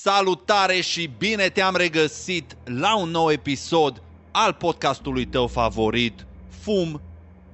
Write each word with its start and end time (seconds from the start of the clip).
Salutare 0.00 0.80
și 0.80 1.10
bine 1.18 1.48
te-am 1.48 1.76
regăsit 1.76 2.56
la 2.64 2.96
un 2.96 3.10
nou 3.10 3.30
episod 3.30 4.02
al 4.30 4.52
podcastului 4.52 5.24
tău 5.24 5.46
favorit, 5.46 6.26
Fum 6.48 7.00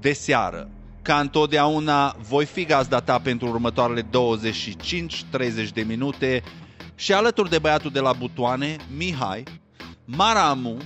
de 0.01 0.13
seară. 0.13 0.71
Ca 1.03 1.21
întotdeauna 1.21 2.17
voi 2.29 2.45
fi 2.45 2.65
gazda 2.65 3.01
ta 3.01 3.19
pentru 3.19 3.49
următoarele 3.49 4.03
25-30 4.03 4.09
de 5.75 5.83
minute 5.83 6.43
și 6.95 7.13
alături 7.13 7.51
de 7.51 7.59
băiatul 7.59 7.91
de 7.91 8.01
la 8.01 8.13
butoane, 8.13 8.77
Mihai, 8.97 9.43
Maramu 10.05 10.77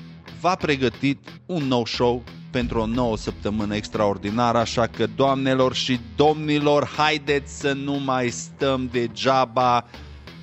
v-a 0.41 0.55
pregătit 0.55 1.41
un 1.47 1.63
nou 1.63 1.87
show 1.87 2.23
pentru 2.51 2.79
o 2.81 2.87
nouă 2.87 3.17
săptămână 3.17 3.75
extraordinară, 3.75 4.59
așa 4.59 4.87
că, 4.87 5.07
doamnelor 5.07 5.75
și 5.75 6.01
domnilor, 6.17 6.87
haideți 6.97 7.59
să 7.59 7.73
nu 7.73 7.95
mai 7.95 8.29
stăm 8.29 8.89
degeaba 8.93 9.85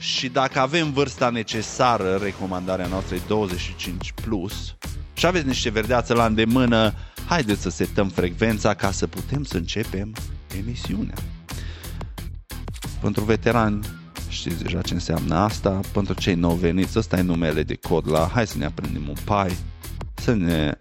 și 0.03 0.29
dacă 0.29 0.59
avem 0.59 0.91
vârsta 0.91 1.29
necesară, 1.29 2.15
recomandarea 2.15 2.87
noastră 2.87 3.15
e 3.15 3.19
25+, 3.19 4.13
plus, 4.23 4.75
și 5.13 5.25
aveți 5.25 5.47
niște 5.47 5.69
verdeață 5.69 6.13
la 6.13 6.25
îndemână, 6.25 6.93
haideți 7.27 7.61
să 7.61 7.69
setăm 7.69 8.09
frecvența 8.09 8.73
ca 8.73 8.91
să 8.91 9.07
putem 9.07 9.43
să 9.43 9.57
începem 9.57 10.13
emisiunea. 10.57 11.15
Pentru 13.01 13.23
veterani, 13.23 13.85
știți 14.29 14.63
deja 14.63 14.81
ce 14.81 14.93
înseamnă 14.93 15.35
asta, 15.35 15.79
pentru 15.93 16.13
cei 16.13 16.35
nou 16.35 16.53
veniți, 16.53 16.97
ăsta 16.97 17.17
e 17.17 17.21
numele 17.21 17.63
de 17.63 17.75
cod 17.75 18.09
la 18.09 18.29
hai 18.33 18.47
să 18.47 18.57
ne 18.57 18.65
aprindem 18.65 19.07
un 19.07 19.17
pai, 19.25 19.55
să 20.13 20.33
ne 20.33 20.77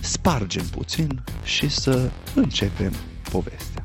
spargem 0.00 0.64
puțin 0.64 1.22
și 1.44 1.68
să 1.68 2.10
începem 2.34 2.92
povestea. 3.30 3.75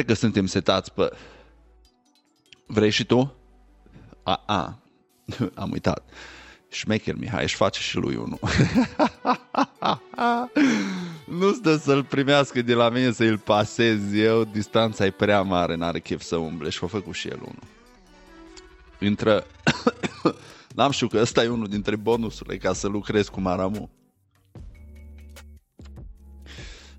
Cred 0.00 0.12
că 0.12 0.18
suntem 0.20 0.46
setați 0.46 0.92
pe... 0.92 1.10
Vrei 2.66 2.90
și 2.90 3.04
tu? 3.04 3.34
A, 4.22 4.42
a. 4.46 4.78
am 5.62 5.70
uitat. 5.70 6.08
Șmecher 6.68 7.14
Mihai 7.14 7.42
își 7.42 7.54
face 7.54 7.80
și 7.80 7.96
lui 7.96 8.16
unul. 8.16 8.38
nu 11.40 11.52
stă 11.52 11.76
să-l 11.76 12.04
primească 12.04 12.62
de 12.62 12.74
la 12.74 12.88
mine 12.88 13.12
să-l 13.12 13.38
pasez 13.38 14.14
eu, 14.14 14.44
distanța 14.44 15.04
e 15.04 15.10
prea 15.10 15.42
mare, 15.42 15.74
n-are 15.74 16.00
chef 16.00 16.22
să 16.22 16.36
umble 16.36 16.68
și 16.68 16.84
o 16.84 16.86
făcut 16.86 17.14
și 17.14 17.28
el 17.28 17.38
unul. 17.40 17.62
Intră... 18.98 19.46
N-am 20.76 20.90
știut 20.90 21.10
că 21.10 21.18
ăsta 21.18 21.42
e 21.44 21.48
unul 21.48 21.68
dintre 21.68 21.96
bonusurile 21.96 22.56
ca 22.56 22.72
să 22.72 22.88
lucrez 22.88 23.28
cu 23.28 23.40
Maramu. 23.40 23.90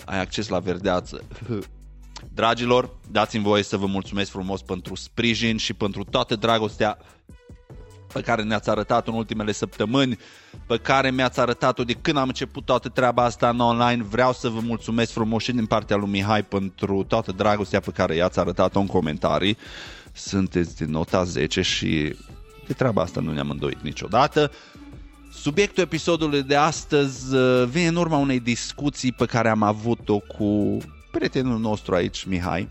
Ai 0.06 0.20
acces 0.20 0.48
la 0.48 0.60
verdeață. 0.60 1.24
Dragilor, 2.34 2.90
dați-mi 3.12 3.44
voie 3.44 3.64
să 3.64 3.78
vă 3.78 3.86
mulțumesc 3.86 4.32
frumos 4.32 4.62
pentru 4.62 4.96
sprijin 4.96 5.58
și 5.58 5.74
pentru 5.74 6.04
toată 6.04 6.36
dragostea 6.36 6.98
pe 8.14 8.22
care 8.22 8.44
ne-ați 8.44 8.70
arătat 8.70 9.08
în 9.08 9.14
ultimele 9.14 9.52
săptămâni, 9.52 10.18
pe 10.68 10.78
care 10.78 11.12
mi-ați 11.12 11.40
arătat-o 11.40 11.84
de 11.84 11.94
când 11.94 12.18
am 12.18 12.28
început 12.28 12.66
toată 12.66 12.90
treaba 12.90 13.24
asta 13.24 13.50
în 13.50 13.60
online. 13.60 14.04
Vreau 14.04 14.34
să 14.34 14.50
vă 14.50 14.60
mulțumesc 14.60 15.12
frumos 15.12 15.44
și 15.44 15.52
din 15.52 15.66
partea 15.66 15.96
lui 15.96 16.10
Mihai 16.10 16.44
pentru 16.44 17.04
toată 17.08 17.32
dragostea 17.32 17.80
pe 17.80 17.92
care 17.92 18.16
i-ați 18.16 18.40
arătat-o 18.40 18.80
în 18.80 18.88
comentarii. 18.88 19.58
Sunteți 20.14 20.78
de 20.78 20.86
nota 20.86 21.24
10 21.24 21.62
și 21.62 22.16
de 22.68 22.74
treaba 22.74 23.02
asta 23.02 23.20
nu 23.22 23.34
ne-am 23.34 23.50
îndoit 23.50 23.82
niciodată. 23.82 24.52
Subiectul 25.34 25.84
episodului 25.84 26.44
de 26.44 26.56
astăzi 26.56 27.36
uh, 27.36 27.68
vine 27.68 27.88
în 27.88 27.96
urma 27.96 28.18
unei 28.18 28.40
discuții 28.40 29.12
pe 29.12 29.26
care 29.26 29.50
am 29.50 29.64
avut-o 29.64 30.20
cu 30.20 30.78
prietenul 31.12 31.60
nostru 31.60 31.96
aici, 31.96 32.24
Mihai, 32.24 32.70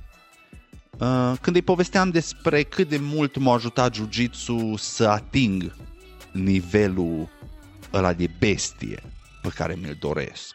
uh, 0.99 1.33
când 1.41 1.57
îi 1.57 1.63
povesteam 1.63 2.11
despre 2.11 2.63
cât 2.63 2.89
de 2.89 2.99
mult 2.99 3.39
m-a 3.39 3.55
ajutat 3.55 3.95
jiu-jitsu 3.95 4.77
să 4.77 5.09
ating 5.09 5.75
nivelul 6.33 7.29
ăla 7.93 8.13
de 8.13 8.31
bestie 8.39 9.03
pe 9.43 9.49
care 9.55 9.79
mi-l 9.83 9.97
doresc. 10.01 10.55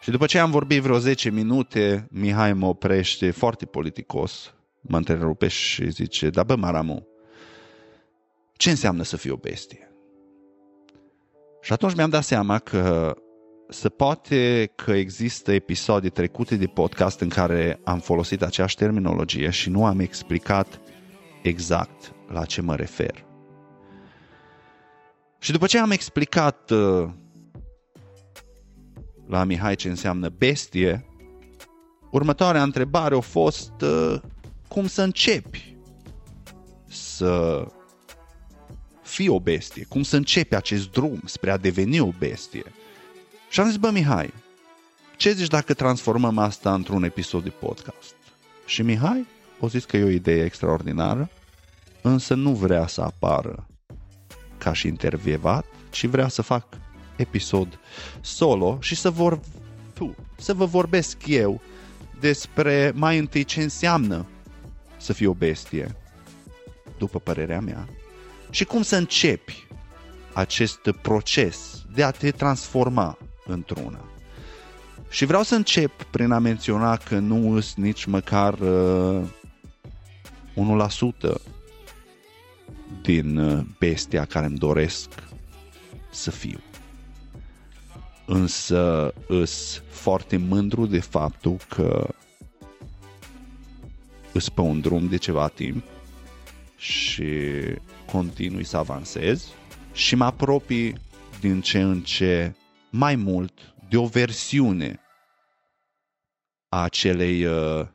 Și 0.00 0.10
după 0.10 0.26
ce 0.26 0.38
am 0.38 0.50
vorbit 0.50 0.82
vreo 0.82 0.98
10 0.98 1.30
minute, 1.30 2.08
Mihai 2.10 2.52
mă 2.52 2.66
oprește 2.66 3.30
foarte 3.30 3.66
politicos, 3.66 4.54
mă 4.80 4.96
întrerupe 4.96 5.48
și 5.48 5.90
zice, 5.90 6.30
da 6.30 6.42
bă, 6.42 6.56
Maramu, 6.56 7.06
ce 8.52 8.70
înseamnă 8.70 9.02
să 9.02 9.16
fii 9.16 9.30
o 9.30 9.36
bestie? 9.36 9.94
Și 11.62 11.72
atunci 11.72 11.94
mi-am 11.94 12.10
dat 12.10 12.24
seama 12.24 12.58
că 12.58 13.14
se 13.70 13.88
poate 13.88 14.70
că 14.74 14.92
există 14.92 15.52
episoade 15.52 16.08
trecute 16.08 16.56
de 16.56 16.66
podcast 16.66 17.20
în 17.20 17.28
care 17.28 17.80
am 17.84 17.98
folosit 17.98 18.42
aceeași 18.42 18.76
terminologie 18.76 19.50
și 19.50 19.70
nu 19.70 19.84
am 19.84 20.00
explicat 20.00 20.80
exact 21.42 22.12
la 22.28 22.44
ce 22.44 22.60
mă 22.60 22.76
refer. 22.76 23.24
Și 25.38 25.52
după 25.52 25.66
ce 25.66 25.78
am 25.78 25.90
explicat 25.90 26.70
uh, 26.70 27.08
la 29.26 29.44
Mihai 29.44 29.74
ce 29.74 29.88
înseamnă 29.88 30.28
bestie, 30.28 31.04
următoarea 32.10 32.62
întrebare 32.62 33.16
a 33.16 33.20
fost 33.20 33.72
uh, 33.80 34.20
cum 34.68 34.86
să 34.86 35.02
începi 35.02 35.76
să 36.86 37.64
fii 39.02 39.28
o 39.28 39.40
bestie, 39.40 39.86
cum 39.88 40.02
să 40.02 40.16
începi 40.16 40.54
acest 40.54 40.90
drum 40.90 41.20
spre 41.24 41.50
a 41.50 41.56
deveni 41.56 42.00
o 42.00 42.10
bestie. 42.18 42.64
Și 43.50 43.60
am 43.60 43.66
zis, 43.66 43.76
bă, 43.76 43.90
Mihai, 43.90 44.34
ce 45.16 45.32
zici 45.32 45.48
dacă 45.48 45.74
transformăm 45.74 46.38
asta 46.38 46.74
într-un 46.74 47.02
episod 47.02 47.42
de 47.42 47.48
podcast? 47.48 48.14
Și 48.66 48.82
Mihai 48.82 49.26
a 49.60 49.66
zis 49.66 49.84
că 49.84 49.96
e 49.96 50.04
o 50.04 50.08
idee 50.08 50.44
extraordinară, 50.44 51.30
însă 52.02 52.34
nu 52.34 52.54
vrea 52.54 52.86
să 52.86 53.00
apară 53.00 53.66
ca 54.58 54.72
și 54.72 54.86
intervievat, 54.86 55.64
ci 55.90 56.06
vrea 56.06 56.28
să 56.28 56.42
fac 56.42 56.66
episod 57.16 57.78
solo 58.20 58.78
și 58.80 58.94
să, 58.94 59.10
vor, 59.10 59.40
tu, 59.94 60.14
să 60.38 60.54
vă 60.54 60.64
vorbesc 60.64 61.26
eu 61.26 61.60
despre 62.20 62.92
mai 62.94 63.18
întâi 63.18 63.44
ce 63.44 63.62
înseamnă 63.62 64.26
să 64.96 65.12
fii 65.12 65.26
o 65.26 65.34
bestie, 65.34 65.96
după 66.98 67.18
părerea 67.18 67.60
mea, 67.60 67.88
și 68.50 68.64
cum 68.64 68.82
să 68.82 68.96
începi 68.96 69.66
acest 70.32 70.90
proces 71.02 71.84
de 71.94 72.02
a 72.02 72.10
te 72.10 72.30
transforma 72.30 73.18
într-una. 73.50 74.04
Și 75.10 75.24
vreau 75.24 75.42
să 75.42 75.54
încep 75.54 76.02
prin 76.02 76.30
a 76.30 76.38
menționa 76.38 76.96
că 76.96 77.18
nu 77.18 77.60
sunt 77.60 77.84
nici 77.84 78.04
măcar 78.04 78.58
uh, 78.58 79.22
1% 80.54 81.34
din 83.02 83.36
uh, 83.36 83.64
bestia 83.78 84.24
care 84.24 84.46
îmi 84.46 84.58
doresc 84.58 85.08
să 86.10 86.30
fiu. 86.30 86.60
Însă 88.26 89.14
îs 89.26 89.82
foarte 89.88 90.36
mândru 90.36 90.86
de 90.86 91.00
faptul 91.00 91.56
că 91.68 92.08
îs 94.32 94.48
pe 94.48 94.60
un 94.60 94.80
drum 94.80 95.08
de 95.08 95.16
ceva 95.16 95.48
timp 95.48 95.84
și 96.76 97.24
continui 98.12 98.64
să 98.64 98.76
avansez 98.76 99.46
și 99.92 100.14
mă 100.14 100.24
apropii 100.24 100.94
din 101.40 101.60
ce 101.60 101.80
în 101.80 102.00
ce 102.00 102.54
mai 102.90 103.16
mult 103.16 103.74
de 103.88 103.96
o 103.96 104.06
versiune 104.06 105.00
a 106.68 106.82
acelei 106.82 107.44
uh, 107.44 107.86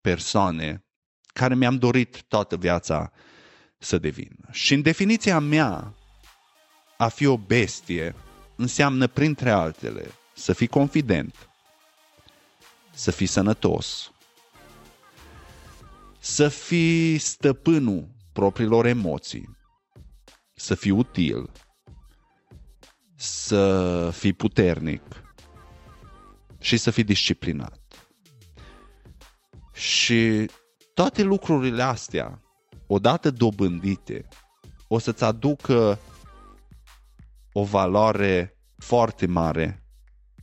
persoane 0.00 0.84
care 1.26 1.54
mi-am 1.54 1.78
dorit 1.78 2.22
toată 2.22 2.56
viața 2.56 3.12
să 3.78 3.98
devin. 3.98 4.36
Și 4.50 4.74
în 4.74 4.82
definiția 4.82 5.38
mea, 5.38 5.94
a 6.96 7.08
fi 7.08 7.26
o 7.26 7.36
bestie 7.36 8.14
înseamnă, 8.56 9.06
printre 9.06 9.50
altele, 9.50 10.10
să 10.34 10.52
fii 10.52 10.66
confident, 10.66 11.48
să 12.92 13.10
fii 13.10 13.26
sănătos, 13.26 14.12
să 16.18 16.48
fii 16.48 17.18
stăpânul 17.18 18.08
propriilor 18.32 18.86
emoții, 18.86 19.56
să 20.54 20.74
fii 20.74 20.90
util, 20.90 21.50
să 23.24 24.10
fii 24.12 24.32
puternic 24.32 25.02
și 26.58 26.76
să 26.76 26.90
fii 26.90 27.04
disciplinat. 27.04 27.80
Și 29.72 30.50
toate 30.94 31.22
lucrurile 31.22 31.82
astea, 31.82 32.42
odată 32.86 33.30
dobândite, 33.30 34.28
o 34.88 34.98
să-ți 34.98 35.24
aducă 35.24 35.98
o 37.52 37.64
valoare 37.64 38.56
foarte 38.76 39.26
mare 39.26 39.84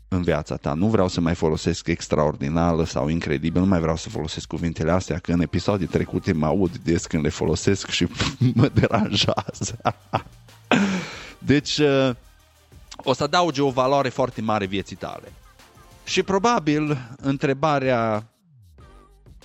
în 0.07 0.22
viața 0.22 0.56
ta. 0.56 0.74
Nu 0.74 0.88
vreau 0.88 1.07
să 1.07 1.22
mai 1.22 1.36
folosesc 1.36 1.88
extraordinară 1.88 2.84
sau 2.84 3.07
incredibil, 3.07 3.62
nu 3.62 3.68
mai 3.68 3.80
vreau 3.80 3.95
să 3.95 4.10
folosesc 4.10 4.48
cuvintele 4.48 4.92
astea, 4.92 5.18
că 5.19 5.31
în 5.31 5.42
episoade 5.42 5.86
trecute 5.86 6.34
mă 6.34 6.45
aud 6.45 6.77
des 6.77 7.06
când 7.06 7.24
le 7.24 7.30
folosesc 7.30 7.89
și 7.89 8.07
mă 8.56 8.68
deranjează. 8.68 9.81
deci, 11.38 11.77
uh, 11.77 12.12
o 13.03 13.13
să 13.13 13.24
adauge 13.24 13.62
o 13.62 13.69
valoare 13.69 14.09
foarte 14.09 14.42
mare 14.42 14.65
vieții 14.65 14.95
tale. 14.95 15.31
Și 16.03 16.24
probabil 16.24 16.98
întrebarea 17.18 18.31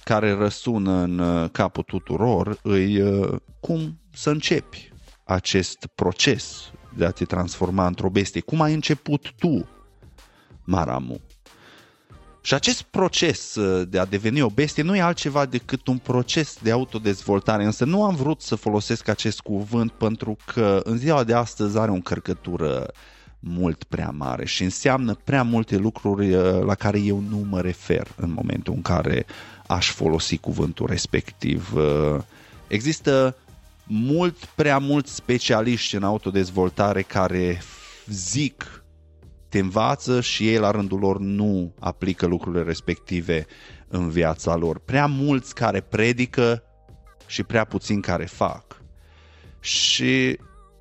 care 0.05 0.32
răsună 0.32 0.93
în 0.93 1.19
uh, 1.19 1.50
capul 1.53 1.82
tuturor 1.82 2.58
îi 2.62 3.00
uh, 3.00 3.37
cum 3.61 4.00
să 4.12 4.31
începi 4.31 4.93
acest 5.25 5.87
proces 5.94 6.70
de 6.97 7.05
a 7.05 7.11
te 7.11 7.25
transforma 7.25 7.87
într-o 7.87 8.08
bestie. 8.08 8.41
Cum 8.41 8.61
ai 8.61 8.75
început 8.75 9.32
tu, 9.38 9.69
Maramu? 10.64 11.20
Și 12.41 12.55
acest 12.55 12.82
proces 12.82 13.55
uh, 13.55 13.88
de 13.88 13.99
a 13.99 14.05
deveni 14.05 14.43
o 14.43 14.49
bestie 14.49 14.82
nu 14.82 14.97
e 14.97 15.00
altceva 15.00 15.47
decât 15.47 15.87
un 15.87 15.99
proces 15.99 16.58
de 16.62 16.70
autodezvoltare, 16.70 17.64
însă 17.64 17.85
nu 17.85 18.05
am 18.05 18.14
vrut 18.14 18.41
să 18.41 18.55
folosesc 18.55 19.08
acest 19.08 19.41
cuvânt 19.41 19.93
pentru 19.93 20.37
că 20.55 20.81
în 20.85 20.97
ziua 20.97 21.25
de 21.25 21.35
astăzi 21.35 21.79
are 21.79 21.91
o 21.91 21.94
încărcătură 21.94 22.91
mult 23.48 23.84
prea 23.84 24.10
mare 24.10 24.44
și 24.44 24.62
înseamnă 24.62 25.19
prea 25.25 25.43
multe 25.43 25.76
lucruri 25.76 26.31
la 26.64 26.75
care 26.75 26.98
eu 27.00 27.22
nu 27.28 27.46
mă 27.48 27.60
refer 27.60 28.06
în 28.16 28.31
momentul 28.32 28.72
în 28.75 28.82
care 28.82 29.26
aș 29.66 29.90
folosi 29.90 30.37
cuvântul 30.37 30.87
respectiv. 30.87 31.72
Uh, 31.75 32.19
există 32.69 33.37
mult 33.87 34.37
prea 34.44 34.78
mulți 34.78 35.14
specialiști 35.14 35.94
în 35.96 36.02
autodezvoltare 36.02 37.02
care 37.02 37.60
zic, 38.06 38.84
te 39.48 39.58
învață 39.58 40.20
și 40.20 40.48
ei 40.48 40.58
la 40.58 40.70
rândul 40.70 40.98
lor 40.98 41.19
nu 41.19 41.75
aplică 41.78 42.26
lucrurile 42.26 42.62
respective 42.62 43.46
în 43.88 44.08
viața 44.08 44.56
lor. 44.56 44.78
Prea 44.78 45.06
mulți 45.06 45.54
care 45.54 45.81
predică 45.81 46.62
și 47.26 47.43
prea 47.43 47.64
puțini 47.64 48.02
care 48.02 48.25
fac. 48.25 48.82
Și 49.60 50.38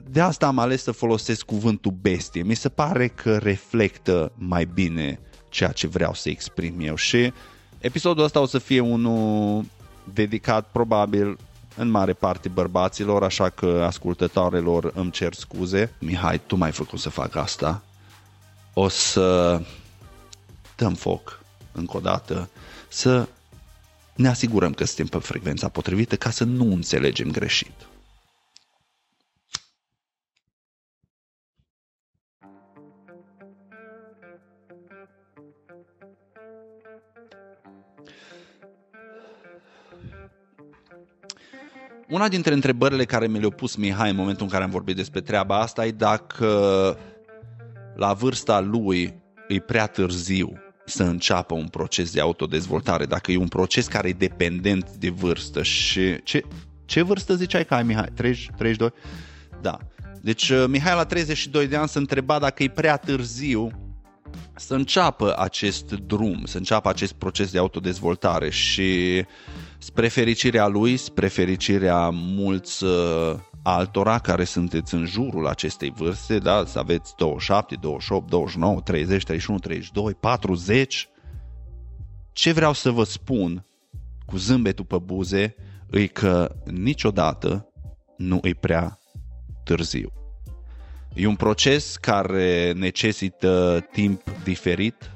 de 0.09 0.21
asta 0.21 0.47
am 0.47 0.59
ales 0.59 0.83
să 0.83 0.91
folosesc 0.91 1.45
cuvântul 1.45 1.93
bestie. 2.01 2.43
Mi 2.43 2.55
se 2.55 2.69
pare 2.69 3.07
că 3.07 3.37
reflectă 3.37 4.31
mai 4.35 4.65
bine 4.65 5.19
ceea 5.49 5.71
ce 5.71 5.87
vreau 5.87 6.13
să 6.13 6.29
exprim 6.29 6.75
eu 6.79 6.95
și 6.95 7.15
uh, 7.15 7.33
Episodul 7.85 8.23
ăsta 8.23 8.39
o 8.39 8.45
să 8.45 8.57
fie 8.57 8.79
unul 8.79 9.65
dedicat 10.13 10.67
probabil 10.71 11.37
în 11.75 11.89
mare 11.89 12.13
parte 12.13 12.49
bărbaților, 12.49 13.23
așa 13.23 13.49
că 13.49 13.83
ascultătoarelor 13.85 14.91
îmi 14.95 15.11
cer 15.11 15.33
scuze. 15.33 15.93
Mihai, 15.99 16.41
tu 16.47 16.55
m-ai 16.55 16.71
făcut 16.71 16.99
să 16.99 17.09
fac 17.09 17.35
asta. 17.35 17.83
O 18.73 18.87
să 18.87 19.61
dăm 20.75 20.93
foc 20.93 21.39
încă 21.71 21.97
o 21.97 21.99
dată, 21.99 22.49
să 22.87 23.27
ne 24.15 24.27
asigurăm 24.27 24.73
că 24.73 24.85
suntem 24.85 25.07
pe 25.07 25.17
frecvența 25.17 25.67
potrivită 25.67 26.15
ca 26.15 26.29
să 26.29 26.43
nu 26.43 26.71
înțelegem 26.73 27.31
greșit. 27.31 27.73
Una 42.09 42.27
dintre 42.27 42.53
întrebările 42.53 43.05
care 43.05 43.27
mi 43.27 43.39
le-a 43.39 43.49
pus 43.49 43.75
Mihai 43.75 44.09
în 44.09 44.15
momentul 44.15 44.45
în 44.45 44.51
care 44.51 44.63
am 44.63 44.69
vorbit 44.69 44.95
despre 44.95 45.21
treaba 45.21 45.59
asta 45.59 45.85
e 45.85 45.91
dacă 45.91 46.47
la 47.95 48.13
vârsta 48.13 48.59
lui 48.59 49.13
e 49.47 49.59
prea 49.59 49.87
târziu 49.87 50.59
să 50.85 51.03
înceapă 51.03 51.53
un 51.53 51.67
proces 51.67 52.11
de 52.11 52.19
autodezvoltare, 52.19 53.05
dacă 53.05 53.31
e 53.31 53.37
un 53.37 53.47
proces 53.47 53.87
care 53.87 54.07
e 54.07 54.13
dependent 54.13 54.89
de 54.91 55.09
vârstă 55.09 55.63
și 55.63 56.23
ce, 56.23 56.43
ce 56.85 57.01
vârstă 57.01 57.35
ziceai 57.35 57.65
că 57.65 57.73
ai 57.73 57.83
Mihai? 57.83 58.09
30, 58.13 58.49
32? 58.57 58.93
Da. 59.61 59.77
Deci 60.21 60.49
uh, 60.49 60.65
Mihai 60.67 60.95
la 60.95 61.05
32 61.05 61.67
de 61.67 61.75
ani 61.75 61.87
se 61.87 61.97
întreba 61.97 62.39
dacă 62.39 62.63
e 62.63 62.69
prea 62.69 62.97
târziu 62.97 63.71
să 64.55 64.73
înceapă 64.73 65.33
acest 65.37 65.91
drum, 65.91 66.41
să 66.45 66.57
înceapă 66.57 66.89
acest 66.89 67.13
proces 67.13 67.51
de 67.51 67.57
autodezvoltare 67.57 68.49
și 68.49 69.23
spre 69.77 70.07
fericirea 70.07 70.67
lui, 70.67 70.97
spre 70.97 71.27
fericirea 71.27 72.09
mulți 72.09 72.83
uh, 72.83 73.35
altora 73.63 74.19
care 74.19 74.43
sunteți 74.43 74.93
în 74.93 75.05
jurul 75.05 75.47
acestei 75.47 75.93
vârste, 75.95 76.37
da, 76.37 76.63
să 76.65 76.79
aveți 76.79 77.15
27, 77.17 77.75
28, 77.75 78.29
29, 78.29 78.81
30, 78.81 79.23
31, 79.23 79.59
32, 79.59 80.13
40. 80.13 81.09
Ce 82.31 82.51
vreau 82.51 82.73
să 82.73 82.91
vă 82.91 83.03
spun 83.03 83.65
cu 84.25 84.37
zâmbetul 84.37 84.85
pe 84.85 84.97
buze 84.97 85.55
e 85.91 86.07
că 86.07 86.55
niciodată 86.65 87.69
nu 88.17 88.39
e 88.43 88.53
prea 88.53 88.99
târziu. 89.63 90.24
E 91.15 91.27
un 91.27 91.35
proces 91.35 91.95
care 91.95 92.71
necesită 92.71 93.85
timp 93.91 94.21
diferit 94.43 95.11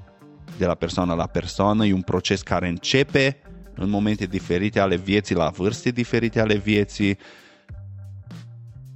de 0.58 0.66
la 0.66 0.76
persoană 0.76 1.14
la 1.14 1.28
persoană, 1.28 1.86
e 1.86 1.94
un 1.94 2.02
proces 2.02 2.42
care 2.42 2.68
începe 2.68 3.38
în 3.76 3.90
momente 3.90 4.26
diferite 4.26 4.80
ale 4.80 4.96
vieții, 4.96 5.36
la 5.36 5.50
vârste 5.50 5.92
diferite 5.92 6.40
ale 6.40 6.56
vieții. 6.58 7.18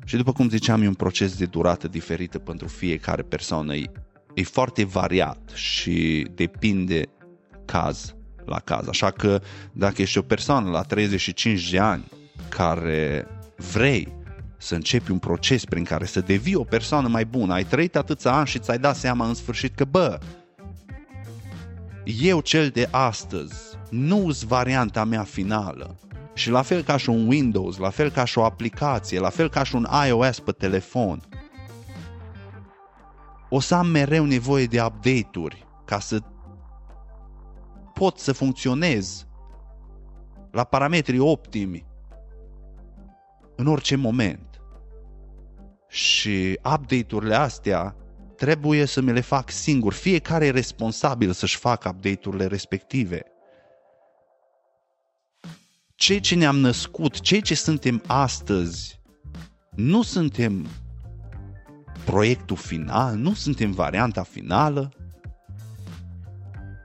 Și 0.06 0.16
după 0.16 0.32
cum 0.32 0.50
ziceam, 0.50 0.82
e 0.82 0.88
un 0.88 0.94
proces 0.94 1.38
de 1.38 1.46
durată 1.46 1.88
diferită 1.88 2.40
pentru 2.40 2.68
fiecare 2.68 3.22
persoană. 3.22 3.76
E, 3.76 3.92
e 4.34 4.44
foarte 4.44 4.84
variat 4.84 5.52
și 5.54 6.28
depinde 6.36 7.02
caz 7.66 8.16
la 8.46 8.60
caz. 8.60 8.88
Așa 8.88 9.12
că 9.12 9.42
dacă 9.72 10.02
ești 10.02 10.18
o 10.18 10.22
persoană 10.22 10.70
la 10.70 10.82
35 10.82 11.70
de 11.70 11.80
ani 11.80 12.04
care 12.50 13.28
vrei 13.72 14.23
să 14.64 14.76
începi 14.76 15.12
un 15.12 15.20
proces 15.20 15.66
prin 15.66 15.84
care 15.84 16.06
să 16.06 16.22
devii 16.22 16.56
o 16.56 16.64
persoană 16.64 17.08
mai 17.08 17.26
bună, 17.26 17.54
ai 17.54 17.64
trăit 17.64 17.96
atâția 17.96 18.32
ani 18.32 18.48
și 18.48 18.60
ți-ai 18.60 18.80
dat 18.80 18.96
seama 18.96 19.28
în 19.28 19.34
sfârșit 19.34 19.76
că, 19.76 19.86
bă, 19.86 20.20
eu 22.04 22.40
cel 22.40 22.70
de 22.70 22.88
astăzi 22.92 23.56
nu 23.90 24.32
sunt 24.32 24.50
varianta 24.50 25.04
mea 25.04 25.24
finală. 25.24 25.96
Și 26.34 26.50
la 26.50 26.62
fel 26.62 26.84
ca 26.84 26.98
și 26.98 27.10
un 27.10 27.28
Windows, 27.28 27.78
la 27.78 27.90
fel 27.90 28.10
ca 28.10 28.26
și 28.26 28.38
o 28.38 28.44
aplicație, 28.44 29.20
la 29.20 29.30
fel 29.30 29.50
ca 29.50 29.64
și 29.64 29.76
un 29.76 29.88
iOS 30.08 30.40
pe 30.40 30.52
telefon, 30.52 31.22
o 33.50 33.60
să 33.60 33.76
am 33.76 33.88
mereu 33.88 34.26
nevoie 34.26 34.66
de 34.66 34.82
update-uri 34.82 35.68
ca 35.86 36.00
să 36.00 36.20
pot 37.94 38.20
să 38.20 38.32
funcționez 38.32 39.28
la 40.52 40.64
parametri 40.64 41.20
optimi 41.20 41.86
în 43.56 43.68
orice 43.68 43.96
moment. 43.96 44.53
Și 45.94 46.60
update-urile 46.74 47.36
astea 47.36 47.96
trebuie 48.38 48.86
să 48.86 49.02
mi 49.02 49.12
le 49.12 49.20
fac 49.20 49.50
singur. 49.50 49.94
Fiecare 49.94 50.46
e 50.46 50.52
responsabil 50.52 51.32
să-și 51.32 51.58
facă 51.58 51.90
update-urile 51.90 52.46
respective. 52.46 53.24
Cei 55.96 56.20
ce 56.20 56.36
ne-am 56.36 56.58
născut, 56.58 57.20
cei 57.20 57.42
ce 57.42 57.56
suntem 57.56 58.04
astăzi, 58.08 59.00
nu 59.76 60.02
suntem 60.02 60.68
proiectul 62.06 62.58
final, 62.58 63.16
nu 63.16 63.34
suntem 63.34 63.72
varianta 63.72 64.24
finală. 64.24 64.92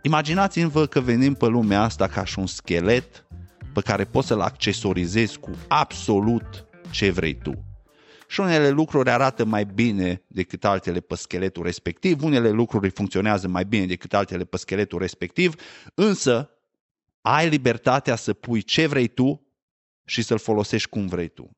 Imaginați-vă 0.02 0.86
că 0.86 1.00
venim 1.00 1.34
pe 1.34 1.46
lumea 1.46 1.82
asta 1.82 2.06
ca 2.06 2.24
și 2.24 2.38
un 2.38 2.46
schelet 2.46 3.26
pe 3.72 3.80
care 3.80 4.04
poți 4.04 4.26
să-l 4.26 4.40
accesorizezi 4.40 5.38
cu 5.38 5.50
absolut 5.68 6.66
ce 6.90 7.10
vrei 7.10 7.38
tu 7.38 7.67
și 8.30 8.40
unele 8.40 8.68
lucruri 8.68 9.11
arată 9.11 9.44
mai 9.44 9.64
bine 9.64 10.23
decât 10.26 10.64
altele 10.64 11.00
pe 11.00 11.14
scheletul 11.14 11.62
respectiv, 11.62 12.23
unele 12.23 12.50
lucruri 12.50 12.90
funcționează 12.90 13.49
mai 13.49 13.64
bine 13.64 13.87
decât 13.87 14.14
altele 14.14 14.44
pe 14.44 14.56
scheletul 14.56 14.99
respectiv, 14.99 15.54
însă 15.94 16.50
ai 17.20 17.49
libertatea 17.49 18.16
să 18.16 18.32
pui 18.32 18.62
ce 18.62 18.87
vrei 18.87 19.08
tu 19.08 19.47
și 20.04 20.23
să-l 20.23 20.38
folosești 20.38 20.88
cum 20.88 21.06
vrei 21.06 21.28
tu. 21.28 21.56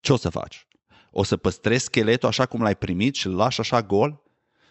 Ce 0.00 0.12
o 0.12 0.16
să 0.16 0.28
faci? 0.28 0.66
O 1.10 1.22
să 1.22 1.36
păstrezi 1.36 1.84
scheletul 1.84 2.28
așa 2.28 2.46
cum 2.46 2.62
l-ai 2.62 2.76
primit 2.76 3.14
și 3.14 3.26
îl 3.26 3.34
lași 3.34 3.60
așa 3.60 3.82
gol? 3.82 4.22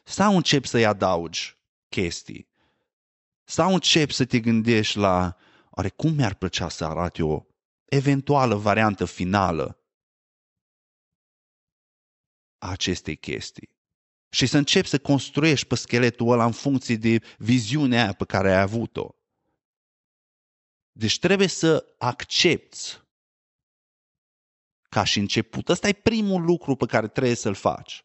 Sau 0.03 0.36
începi 0.36 0.67
să-i 0.67 0.86
adaugi 0.86 1.57
chestii? 1.89 2.50
Sau 3.43 3.74
începi 3.74 4.13
să 4.13 4.25
te 4.25 4.39
gândești 4.39 4.98
la 4.98 5.36
oare 5.69 5.89
cum 5.89 6.13
mi-ar 6.13 6.33
plăcea 6.33 6.69
să 6.69 6.86
arate 6.86 7.24
o 7.24 7.43
eventuală 7.86 8.55
variantă 8.55 9.05
finală 9.05 9.74
a 9.74 9.78
acestei 12.59 13.15
chestii. 13.15 13.69
Și 14.29 14.45
să 14.45 14.57
începi 14.57 14.87
să 14.87 14.99
construiești 14.99 15.67
pe 15.67 15.75
scheletul 15.75 16.31
ăla 16.31 16.45
în 16.45 16.51
funcție 16.51 16.95
de 16.95 17.21
viziunea 17.37 18.01
aia 18.01 18.13
pe 18.13 18.25
care 18.25 18.49
ai 18.53 18.61
avut-o. 18.61 19.15
Deci 20.91 21.19
trebuie 21.19 21.47
să 21.47 21.85
accepti 21.97 22.79
ca 24.89 25.03
și 25.03 25.19
început. 25.19 25.69
Ăsta 25.69 25.87
e 25.87 25.93
primul 25.93 26.41
lucru 26.41 26.75
pe 26.75 26.85
care 26.85 27.07
trebuie 27.07 27.35
să-l 27.35 27.53
faci. 27.53 28.03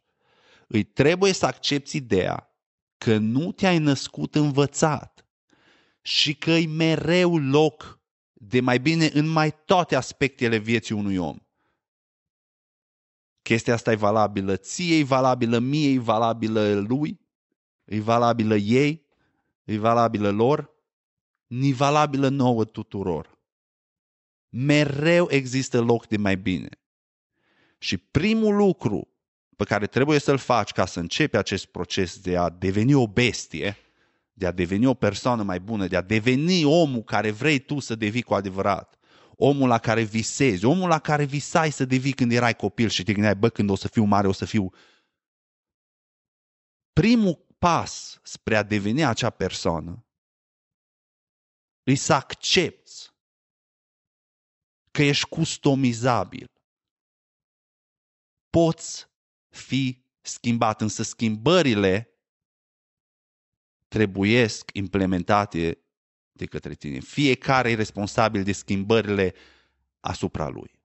îi 0.69 0.85
trebuie 0.85 1.33
să 1.33 1.47
accepti 1.47 1.97
ideea 1.97 2.49
că 2.99 3.17
nu 3.17 3.53
te-ai 3.53 3.79
născut 3.79 4.35
învățat 4.35 5.27
și 6.03 6.35
că 6.35 6.51
e 6.51 6.67
mereu 6.67 7.39
loc 7.39 8.01
de 8.33 8.61
mai 8.61 8.81
bine 8.81 9.11
în 9.13 9.27
mai 9.27 9.65
toate 9.65 9.97
aspectele 9.97 10.57
vieții 10.57 10.95
unui 10.95 11.17
om. 11.17 11.39
Chestia 13.45 13.75
asta 13.75 13.93
e 13.93 13.97
valabilă 13.97 14.57
ție, 14.57 14.99
e 14.99 15.05
valabilă 15.05 15.59
mie, 15.59 15.93
e 15.93 15.99
valabilă 15.99 16.85
lui, 16.89 17.21
e 17.85 18.01
valabilă 18.01 18.57
ei, 18.57 19.07
e 19.65 19.79
valabilă 19.79 20.31
lor, 20.31 20.71
e 21.47 21.73
valabilă 21.73 22.29
nouă 22.29 22.65
tuturor. 22.65 23.39
Mereu 24.49 25.27
există 25.31 25.81
loc 25.81 26.07
de 26.07 26.17
mai 26.17 26.37
bine. 26.37 26.69
Și 27.79 27.97
primul 27.97 28.57
lucru 28.57 29.09
pe 29.57 29.65
care 29.65 29.87
trebuie 29.87 30.19
să-l 30.19 30.39
faci 30.39 30.73
ca 30.73 30.87
să 30.87 31.01
începi 31.01 31.37
acest 31.37 31.67
proces 31.67 32.19
de 32.19 32.37
a 32.37 32.49
deveni 32.49 32.95
o 32.95 33.07
bestie, 33.09 33.77
de 34.33 34.47
a 34.47 34.53
deveni 34.53 34.87
o 34.87 34.95
persoană 34.95 35.43
mai 35.43 35.61
bună, 35.61 35.87
de 35.87 35.97
a 35.97 36.03
deveni 36.03 36.65
omul 36.65 37.03
care 37.03 37.31
vrei 37.31 37.59
tu 37.59 37.79
să 37.79 37.95
devii 37.95 38.23
cu 38.23 38.35
adevărat, 38.35 38.99
omul 39.37 39.69
la 39.69 39.79
care 39.79 40.03
visezi, 40.03 40.65
omul 40.65 40.89
la 40.89 40.99
care 40.99 41.25
visai 41.25 41.73
să 41.73 41.85
devii 41.85 42.13
când 42.13 42.33
erai 42.33 42.57
copil 42.57 42.89
și 42.89 43.03
te 43.03 43.13
gândeai, 43.13 43.37
bă, 43.37 43.49
când 43.49 43.71
o 43.71 43.75
să 43.75 43.89
fiu 43.89 44.05
mare, 44.05 44.27
o 44.27 44.33
să 44.33 44.45
fiu... 44.45 44.71
Primul 46.93 47.47
pas 47.59 48.21
spre 48.23 48.57
a 48.57 48.63
deveni 48.63 49.05
acea 49.05 49.31
persoană 49.31 50.07
e 51.83 51.95
să 51.95 52.13
accepti 52.13 52.93
că 54.91 55.03
ești 55.03 55.29
customizabil. 55.29 56.51
Poți 58.51 59.09
fi 59.49 60.05
schimbat, 60.21 60.81
însă 60.81 61.03
schimbările 61.03 62.09
trebuiesc 63.89 64.71
implementate 64.73 65.84
de 66.37 66.47
către 66.47 66.75
tine. 66.75 66.99
Fiecare 66.99 67.71
e 67.71 67.75
responsabil 67.75 68.43
de 68.43 68.53
schimbările 68.53 69.35
asupra 70.01 70.49
lui. 70.49 70.81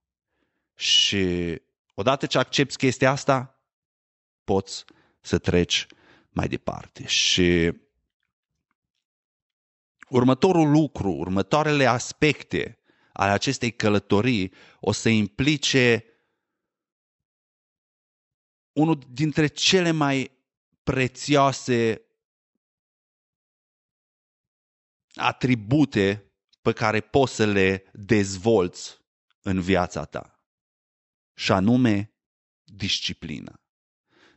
Și 0.75 1.55
odată 1.93 2.25
ce 2.25 2.37
accepti 2.37 2.75
chestia 2.75 3.11
asta, 3.11 3.59
poți 4.43 4.85
să 5.21 5.37
treci 5.37 5.87
mai 6.29 6.47
departe. 6.47 7.07
Și 7.07 7.73
următorul 10.09 10.71
lucru, 10.71 11.11
următoarele 11.11 11.85
aspecte 11.85 12.79
ale 13.13 13.31
acestei 13.31 13.71
călătorii 13.71 14.53
o 14.79 14.91
să 14.91 15.09
implice 15.09 16.03
unul 18.71 18.99
dintre 19.11 19.47
cele 19.47 19.91
mai 19.91 20.31
prețioase 20.83 22.01
atribute 25.19 26.31
pe 26.61 26.71
care 26.71 27.01
poți 27.01 27.35
să 27.35 27.45
le 27.45 27.83
dezvolți 27.93 28.97
în 29.41 29.61
viața 29.61 30.05
ta. 30.05 30.39
Și 31.33 31.51
anume, 31.51 32.13
disciplina. 32.63 33.61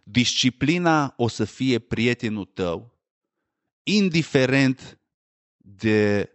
Disciplina 0.05 1.15
o 1.17 1.29
să 1.29 1.45
fie 1.45 1.79
prietenul 1.79 2.45
tău, 2.45 3.01
indiferent 3.83 5.01
de 5.57 6.31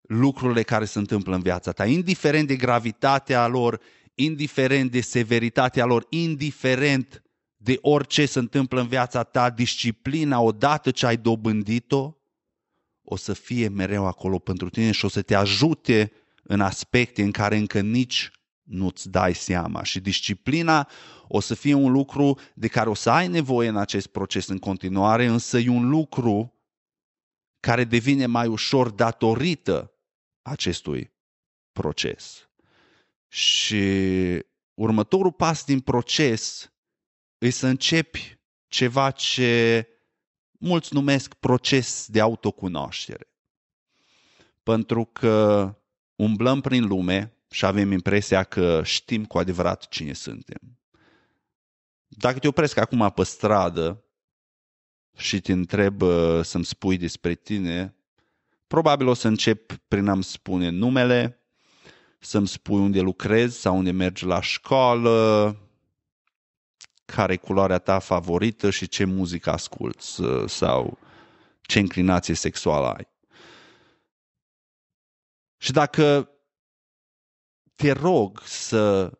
lucrurile 0.00 0.62
care 0.62 0.84
se 0.84 0.98
întâmplă 0.98 1.34
în 1.34 1.42
viața 1.42 1.72
ta, 1.72 1.86
indiferent 1.86 2.46
de 2.46 2.56
gravitatea 2.56 3.46
lor, 3.46 3.80
indiferent 4.14 4.90
de 4.90 5.00
severitatea 5.00 5.84
lor, 5.84 6.06
indiferent 6.08 7.22
de 7.56 7.78
orice 7.80 8.26
se 8.26 8.38
întâmplă 8.38 8.80
în 8.80 8.88
viața 8.88 9.22
ta, 9.22 9.50
disciplina, 9.50 10.40
odată 10.40 10.90
ce 10.90 11.06
ai 11.06 11.16
dobândit-o, 11.16 12.14
o 13.04 13.16
să 13.16 13.32
fie 13.32 13.68
mereu 13.68 14.06
acolo 14.06 14.38
pentru 14.38 14.70
tine 14.70 14.90
și 14.90 15.04
o 15.04 15.08
să 15.08 15.22
te 15.22 15.34
ajute 15.34 16.12
în 16.42 16.60
aspecte 16.60 17.22
în 17.22 17.30
care 17.30 17.56
încă 17.56 17.80
nici 17.80 18.30
nu-ți 18.62 19.10
dai 19.10 19.34
seama. 19.34 19.82
Și 19.82 20.00
disciplina 20.00 20.88
o 21.28 21.40
să 21.40 21.54
fie 21.54 21.74
un 21.74 21.92
lucru 21.92 22.38
de 22.54 22.68
care 22.68 22.88
o 22.88 22.94
să 22.94 23.10
ai 23.10 23.28
nevoie 23.28 23.68
în 23.68 23.76
acest 23.76 24.06
proces 24.06 24.46
în 24.46 24.58
continuare, 24.58 25.26
însă 25.26 25.58
e 25.58 25.68
un 25.68 25.88
lucru 25.88 26.54
care 27.60 27.84
devine 27.84 28.26
mai 28.26 28.46
ușor 28.46 28.90
datorită 28.90 29.92
acestui 30.42 31.12
proces. 31.72 32.48
Și 33.28 33.84
următorul 34.74 35.32
pas 35.32 35.64
din 35.64 35.80
proces 35.80 36.72
e 37.38 37.50
să 37.50 37.66
începi 37.66 38.38
ceva 38.66 39.10
ce 39.10 39.88
mulți 40.64 40.94
numesc 40.94 41.34
proces 41.34 42.06
de 42.08 42.20
autocunoaștere. 42.20 43.28
Pentru 44.62 45.04
că 45.04 45.74
umblăm 46.16 46.60
prin 46.60 46.86
lume 46.86 47.36
și 47.50 47.66
avem 47.66 47.92
impresia 47.92 48.42
că 48.42 48.80
știm 48.84 49.24
cu 49.24 49.38
adevărat 49.38 49.88
cine 49.88 50.12
suntem. 50.12 50.78
Dacă 52.06 52.38
te 52.38 52.48
opresc 52.48 52.76
acum 52.76 53.12
pe 53.14 53.22
stradă 53.22 54.04
și 55.16 55.40
te 55.40 55.52
întreb 55.52 56.02
uh, 56.02 56.40
să-mi 56.42 56.64
spui 56.64 56.96
despre 56.96 57.34
tine, 57.34 57.96
probabil 58.66 59.06
o 59.06 59.14
să 59.14 59.28
încep 59.28 59.72
prin 59.88 60.08
a-mi 60.08 60.24
spune 60.24 60.68
numele, 60.68 61.38
să-mi 62.18 62.48
spui 62.48 62.80
unde 62.80 63.00
lucrezi 63.00 63.60
sau 63.60 63.76
unde 63.76 63.90
mergi 63.90 64.24
la 64.24 64.40
școală, 64.40 65.56
care 67.04 67.32
e 67.32 67.36
culoarea 67.36 67.78
ta 67.78 67.98
favorită 67.98 68.70
și 68.70 68.88
ce 68.88 69.04
muzică 69.04 69.50
asculți 69.50 70.20
sau 70.46 70.98
ce 71.60 71.78
inclinație 71.78 72.34
sexuală 72.34 72.86
ai. 72.86 73.08
Și 75.56 75.72
dacă 75.72 76.30
te 77.74 77.92
rog 77.92 78.40
să 78.40 79.12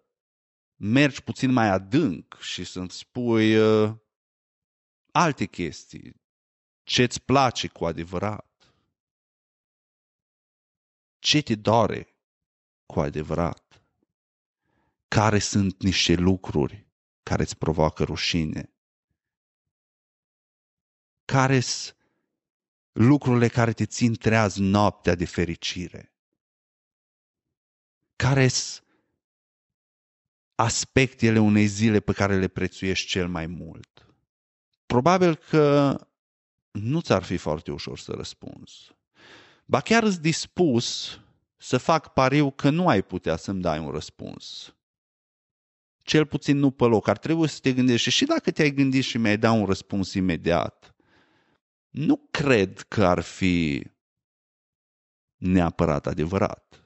mergi 0.76 1.23
puțin 1.23 1.53
mai 1.53 1.69
adânc 1.69 2.38
și 2.41 2.64
să-mi 2.64 2.91
spui 2.91 3.57
uh, 3.57 3.97
alte 5.12 5.45
chestii, 5.47 6.23
ce-ți 6.83 7.23
place 7.23 7.69
cu 7.69 7.85
adevărat, 7.85 8.75
ce 11.19 11.43
te 11.43 11.55
doare 11.55 12.17
cu 12.87 13.00
adevărat? 13.00 13.83
Care 15.09 15.38
sunt 15.38 15.83
niște 15.83 16.14
lucruri 16.14 16.84
care 17.25 17.43
îți 17.43 17.57
provoacă 17.59 18.04
rușine? 18.04 18.73
Care 21.25 21.61
sunt 21.61 21.97
lucrurile 22.93 23.49
care 23.49 23.73
te 23.73 23.87
țin 23.87 24.14
treaz 24.14 24.57
noaptea 24.57 25.14
de 25.14 25.25
fericire? 25.25 26.12
Care 28.16 28.49
sunt 28.49 28.85
aspectele 30.54 31.38
unei 31.38 31.66
zile 31.66 32.00
pe 32.00 32.12
care 32.12 32.38
le 32.38 32.49
prețuiești 32.49 33.09
cel 33.09 33.28
mai 33.28 33.47
mult? 33.47 34.07
Probabil 34.87 35.35
că 35.37 35.97
nu 36.71 37.00
ți-ar 37.00 37.23
fi 37.23 37.37
foarte 37.37 37.73
ușor 37.73 37.99
să 37.99 38.12
răspunzi. 38.12 38.97
Ba 39.64 39.81
chiar 39.81 40.02
îți 40.02 40.21
dispus 40.21 41.19
să 41.57 41.78
fac 41.78 42.12
pariu 42.12 42.50
că 42.50 42.71
nu 42.71 42.88
ai 42.88 43.02
putea 43.02 43.37
să-mi 43.37 43.61
dai 43.61 43.78
un 43.78 43.90
răspuns. 43.90 44.74
Cel 46.04 46.26
puțin 46.26 46.56
nu 46.56 46.70
pe 46.70 46.84
loc. 46.84 47.08
Ar 47.08 47.18
trebui 47.18 47.49
să 47.49 47.58
te 47.61 47.73
gândești 47.73 48.11
și 48.11 48.25
dacă 48.25 48.50
te-ai 48.50 48.70
gândit 48.70 49.04
și 49.04 49.18
mi-ai 49.18 49.38
dat 49.38 49.54
un 49.54 49.64
răspuns 49.64 50.14
imediat, 50.14 50.94
nu 51.90 52.28
cred 52.30 52.80
că 52.80 53.04
ar 53.04 53.20
fi 53.20 53.87
neapărat 55.37 56.06
adevărat. 56.06 56.84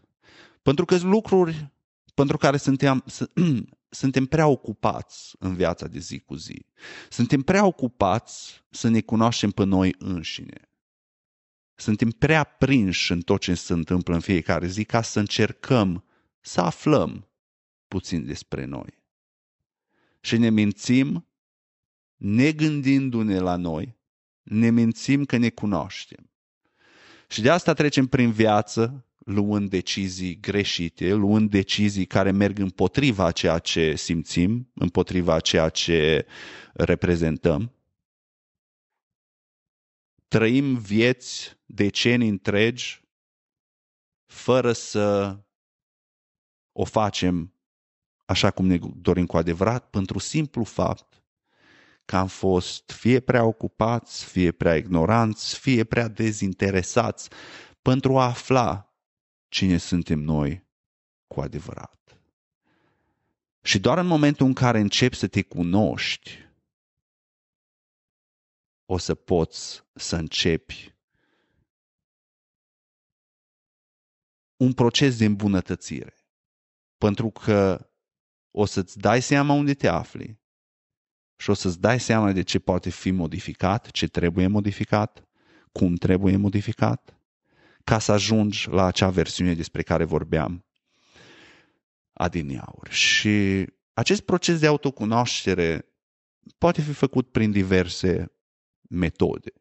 Pentru 0.62 0.84
că 0.84 0.96
sunt 0.96 1.10
lucruri 1.10 1.72
pentru 2.14 2.36
care 2.36 2.56
suntem, 2.56 3.04
suntem 4.00 4.26
prea 4.26 4.46
ocupați 4.46 5.36
în 5.38 5.54
viața 5.54 5.86
de 5.86 5.98
zi 5.98 6.18
cu 6.18 6.34
zi. 6.34 6.66
Suntem 7.08 7.42
prea 7.42 7.66
ocupați 7.66 8.64
să 8.70 8.88
ne 8.88 9.00
cunoaștem 9.00 9.50
pe 9.50 9.64
noi 9.64 9.94
înșine. 9.98 10.70
Suntem 11.74 12.10
prea 12.10 12.44
prinși 12.44 13.12
în 13.12 13.20
tot 13.20 13.40
ce 13.40 13.54
se 13.54 13.72
întâmplă 13.72 14.14
în 14.14 14.20
fiecare 14.20 14.66
zi 14.66 14.84
ca 14.84 15.02
să 15.02 15.18
încercăm 15.18 16.04
să 16.40 16.60
aflăm 16.60 17.28
puțin 17.88 18.26
despre 18.26 18.64
noi. 18.64 18.98
Și 20.20 20.36
ne 20.36 20.50
mințim 20.50 21.28
negândindu-ne 22.16 23.38
la 23.38 23.56
noi, 23.56 23.96
ne 24.42 24.70
mințim 24.70 25.24
că 25.24 25.36
ne 25.36 25.50
cunoaștem. 25.50 26.30
Și 27.28 27.40
de 27.40 27.50
asta 27.50 27.72
trecem 27.72 28.06
prin 28.06 28.30
viață 28.30 29.06
luând 29.24 29.70
decizii 29.70 30.40
greșite, 30.40 31.12
luând 31.12 31.50
decizii 31.50 32.06
care 32.06 32.30
merg 32.30 32.58
împotriva 32.58 33.32
ceea 33.32 33.58
ce 33.58 33.94
simțim, 33.94 34.70
împotriva 34.74 35.40
ceea 35.40 35.68
ce 35.68 36.26
reprezentăm 36.72 37.72
trăim 40.28 40.76
vieți, 40.76 41.56
decenii 41.66 42.28
întregi, 42.28 43.02
fără 44.26 44.72
să 44.72 45.38
o 46.72 46.84
facem 46.84 47.52
așa 48.28 48.50
cum 48.50 48.66
ne 48.66 48.78
dorim 48.96 49.26
cu 49.26 49.36
adevărat, 49.36 49.90
pentru 49.90 50.18
simplu 50.18 50.64
fapt 50.64 51.22
că 52.04 52.16
am 52.16 52.26
fost 52.26 52.90
fie 52.90 53.20
prea 53.20 53.44
ocupați, 53.44 54.24
fie 54.24 54.52
prea 54.52 54.76
ignoranți, 54.76 55.58
fie 55.58 55.84
prea 55.84 56.08
dezinteresați 56.08 57.30
pentru 57.82 58.18
a 58.18 58.24
afla 58.24 58.94
cine 59.48 59.76
suntem 59.76 60.18
noi 60.18 60.66
cu 61.26 61.40
adevărat. 61.40 62.20
Și 63.62 63.78
doar 63.80 63.98
în 63.98 64.06
momentul 64.06 64.46
în 64.46 64.52
care 64.54 64.78
începi 64.78 65.16
să 65.16 65.28
te 65.28 65.42
cunoști, 65.42 66.46
o 68.84 68.98
să 68.98 69.14
poți 69.14 69.84
să 69.94 70.16
începi 70.16 70.94
un 74.56 74.72
proces 74.72 75.18
de 75.18 75.24
îmbunătățire. 75.24 76.14
Pentru 76.96 77.30
că 77.30 77.87
o 78.50 78.64
să-ți 78.64 78.98
dai 78.98 79.22
seama 79.22 79.52
unde 79.52 79.74
te 79.74 79.88
afli 79.88 80.38
și 81.36 81.50
o 81.50 81.54
să-ți 81.54 81.80
dai 81.80 82.00
seama 82.00 82.32
de 82.32 82.42
ce 82.42 82.58
poate 82.58 82.90
fi 82.90 83.10
modificat, 83.10 83.90
ce 83.90 84.06
trebuie 84.06 84.46
modificat, 84.46 85.28
cum 85.72 85.94
trebuie 85.94 86.36
modificat, 86.36 87.18
ca 87.84 87.98
să 87.98 88.12
ajungi 88.12 88.68
la 88.68 88.84
acea 88.84 89.10
versiune 89.10 89.54
despre 89.54 89.82
care 89.82 90.04
vorbeam 90.04 90.64
adineauri. 92.12 92.90
Și 92.90 93.66
acest 93.92 94.20
proces 94.20 94.58
de 94.58 94.66
autocunoaștere 94.66 95.86
poate 96.58 96.82
fi 96.82 96.92
făcut 96.92 97.30
prin 97.30 97.50
diverse 97.50 98.32
metode. 98.88 99.52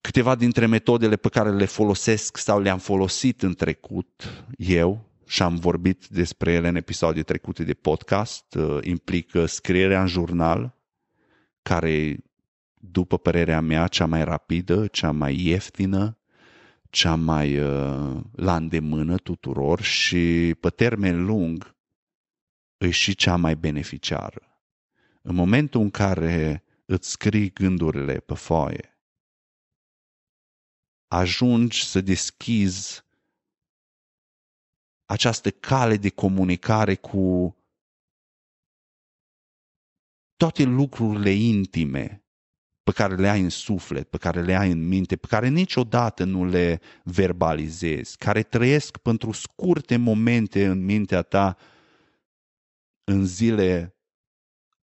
Câteva 0.00 0.34
dintre 0.34 0.66
metodele 0.66 1.16
pe 1.16 1.28
care 1.28 1.50
le 1.50 1.64
folosesc 1.64 2.36
sau 2.36 2.60
le-am 2.60 2.78
folosit 2.78 3.42
în 3.42 3.54
trecut 3.54 4.44
eu 4.56 5.13
și 5.26 5.42
am 5.42 5.56
vorbit 5.56 6.06
despre 6.06 6.52
ele 6.52 6.68
în 6.68 6.76
episoade 6.76 7.22
trecute 7.22 7.64
de 7.64 7.74
podcast, 7.74 8.54
uh, 8.54 8.78
implică 8.82 9.46
scrierea 9.46 10.00
în 10.00 10.06
jurnal, 10.06 10.78
care 11.62 12.16
după 12.74 13.18
părerea 13.18 13.60
mea, 13.60 13.86
cea 13.86 14.06
mai 14.06 14.24
rapidă, 14.24 14.86
cea 14.86 15.10
mai 15.10 15.40
ieftină, 15.40 16.18
cea 16.90 17.14
mai 17.14 17.58
uh, 17.58 18.20
la 18.32 18.56
îndemână 18.56 19.16
tuturor 19.16 19.80
și 19.80 20.54
pe 20.60 20.68
termen 20.68 21.24
lung 21.24 21.74
e 22.76 22.90
și 22.90 23.14
cea 23.14 23.36
mai 23.36 23.56
beneficiară. 23.56 24.42
În 25.22 25.34
momentul 25.34 25.80
în 25.80 25.90
care 25.90 26.64
îți 26.84 27.10
scrii 27.10 27.52
gândurile 27.52 28.14
pe 28.14 28.34
foaie, 28.34 28.98
ajungi 31.08 31.84
să 31.84 32.00
deschizi 32.00 33.03
această 35.04 35.50
cale 35.50 35.96
de 35.96 36.08
comunicare 36.08 36.94
cu 36.94 37.56
toate 40.36 40.62
lucrurile 40.62 41.30
intime 41.30 42.24
pe 42.82 42.92
care 42.92 43.14
le 43.14 43.28
ai 43.28 43.40
în 43.40 43.48
suflet, 43.48 44.08
pe 44.08 44.16
care 44.16 44.42
le 44.42 44.54
ai 44.54 44.70
în 44.70 44.88
minte, 44.88 45.16
pe 45.16 45.26
care 45.26 45.48
niciodată 45.48 46.24
nu 46.24 46.44
le 46.44 46.80
verbalizezi, 47.04 48.16
care 48.16 48.42
trăiesc 48.42 48.96
pentru 48.96 49.32
scurte 49.32 49.96
momente 49.96 50.66
în 50.66 50.84
mintea 50.84 51.22
ta, 51.22 51.56
în 53.04 53.24
zile 53.24 53.96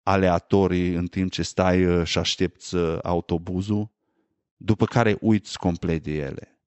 aleatorii, 0.03 0.93
în 0.93 1.07
timp 1.07 1.31
ce 1.31 1.41
stai 1.41 1.85
uh, 1.85 2.05
și 2.05 2.17
aștepți 2.17 2.75
uh, 2.75 2.97
autobuzul, 3.03 3.91
după 4.55 4.85
care 4.85 5.17
uiți 5.21 5.57
complet 5.57 6.03
de 6.03 6.11
ele 6.11 6.58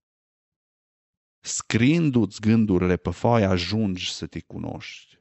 scriindu-ți 1.43 2.41
gândurile 2.41 2.97
pe 2.97 3.11
foaie, 3.11 3.45
ajungi 3.45 4.13
să 4.13 4.27
te 4.27 4.41
cunoști. 4.41 5.19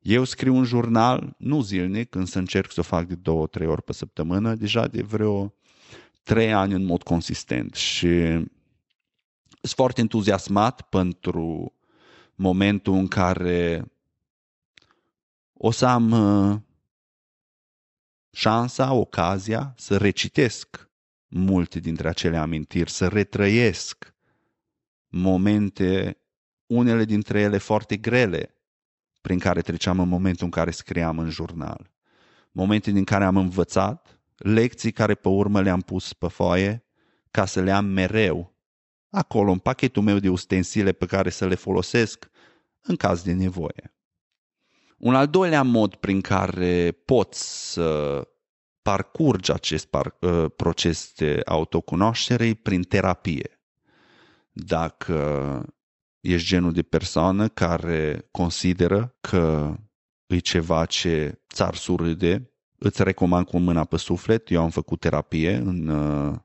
Eu 0.00 0.24
scriu 0.24 0.54
un 0.54 0.64
jurnal, 0.64 1.34
nu 1.38 1.60
zilnic, 1.60 2.14
însă 2.14 2.38
încerc 2.38 2.72
să 2.72 2.80
o 2.80 2.82
fac 2.82 3.06
de 3.06 3.14
două, 3.14 3.46
trei 3.46 3.66
ori 3.66 3.82
pe 3.82 3.92
săptămână, 3.92 4.54
deja 4.54 4.86
de 4.86 5.02
vreo 5.02 5.54
trei 6.22 6.52
ani 6.52 6.74
în 6.74 6.84
mod 6.84 7.02
consistent 7.02 7.74
și 7.74 8.08
sunt 9.62 9.74
foarte 9.74 10.00
entuziasmat 10.00 10.82
pentru 10.82 11.74
momentul 12.34 12.94
în 12.94 13.08
care 13.08 13.92
o 15.52 15.70
să 15.70 15.86
am 15.86 16.10
uh, 16.10 16.58
șansa, 18.30 18.92
ocazia 18.92 19.74
să 19.76 19.96
recitesc 19.96 20.90
multe 21.26 21.78
dintre 21.78 22.08
acele 22.08 22.36
amintiri, 22.36 22.90
să 22.90 23.08
retrăiesc 23.08 24.14
momente, 25.10 26.18
unele 26.66 27.04
dintre 27.04 27.40
ele 27.40 27.58
foarte 27.58 27.96
grele, 27.96 28.54
prin 29.20 29.38
care 29.38 29.60
treceam 29.60 30.00
în 30.00 30.08
momentul 30.08 30.44
în 30.44 30.50
care 30.50 30.70
scriam 30.70 31.18
în 31.18 31.30
jurnal. 31.30 31.90
Momente 32.52 32.90
din 32.90 33.04
care 33.04 33.24
am 33.24 33.36
învățat, 33.36 34.20
lecții 34.36 34.92
care 34.92 35.14
pe 35.14 35.28
urmă 35.28 35.60
le-am 35.60 35.80
pus 35.80 36.12
pe 36.12 36.28
foaie 36.28 36.84
ca 37.30 37.44
să 37.44 37.60
le 37.60 37.72
am 37.72 37.84
mereu 37.84 38.58
acolo 39.10 39.50
în 39.50 39.58
pachetul 39.58 40.02
meu 40.02 40.18
de 40.18 40.28
ustensile 40.28 40.92
pe 40.92 41.06
care 41.06 41.30
să 41.30 41.46
le 41.46 41.54
folosesc 41.54 42.30
în 42.80 42.96
caz 42.96 43.22
de 43.22 43.32
nevoie. 43.32 43.94
Un 44.98 45.14
al 45.14 45.28
doilea 45.28 45.62
mod 45.62 45.94
prin 45.94 46.20
care 46.20 46.90
poți 46.90 47.72
să 47.72 48.28
parcurgi 48.82 49.52
acest 49.52 49.86
par, 49.86 50.16
uh, 50.20 50.44
proces 50.56 51.12
de 51.16 51.40
autocunoaștere 51.44 52.46
e 52.46 52.54
prin 52.54 52.82
terapie 52.82 53.59
dacă 54.52 55.64
ești 56.20 56.48
genul 56.48 56.72
de 56.72 56.82
persoană 56.82 57.48
care 57.48 58.28
consideră 58.30 59.16
că 59.20 59.74
e 60.26 60.38
ceva 60.38 60.84
ce 60.84 61.40
ți-ar 61.52 61.74
surâde, 61.74 62.50
îți 62.78 63.02
recomand 63.02 63.46
cu 63.46 63.58
mâna 63.58 63.84
pe 63.84 63.96
suflet. 63.96 64.50
Eu 64.50 64.62
am 64.62 64.70
făcut 64.70 65.00
terapie 65.00 65.54
în 65.54 65.88
uh, 65.88 66.36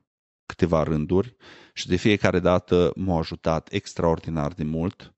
câteva 0.46 0.82
rânduri 0.82 1.36
și 1.72 1.88
de 1.88 1.96
fiecare 1.96 2.38
dată 2.40 2.92
m-a 2.94 3.18
ajutat 3.18 3.72
extraordinar 3.72 4.52
de 4.52 4.64
mult. 4.64 5.14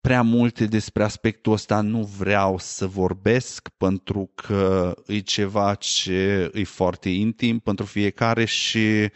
Prea 0.00 0.22
multe 0.22 0.66
despre 0.66 1.02
aspectul 1.02 1.52
ăsta 1.52 1.80
nu 1.80 2.02
vreau 2.02 2.58
să 2.58 2.86
vorbesc 2.86 3.68
pentru 3.68 4.30
că 4.34 4.94
e 5.06 5.18
ceva 5.18 5.74
ce 5.74 6.50
e 6.54 6.64
foarte 6.64 7.08
intim 7.08 7.58
pentru 7.58 7.84
fiecare 7.84 8.44
și 8.44 9.10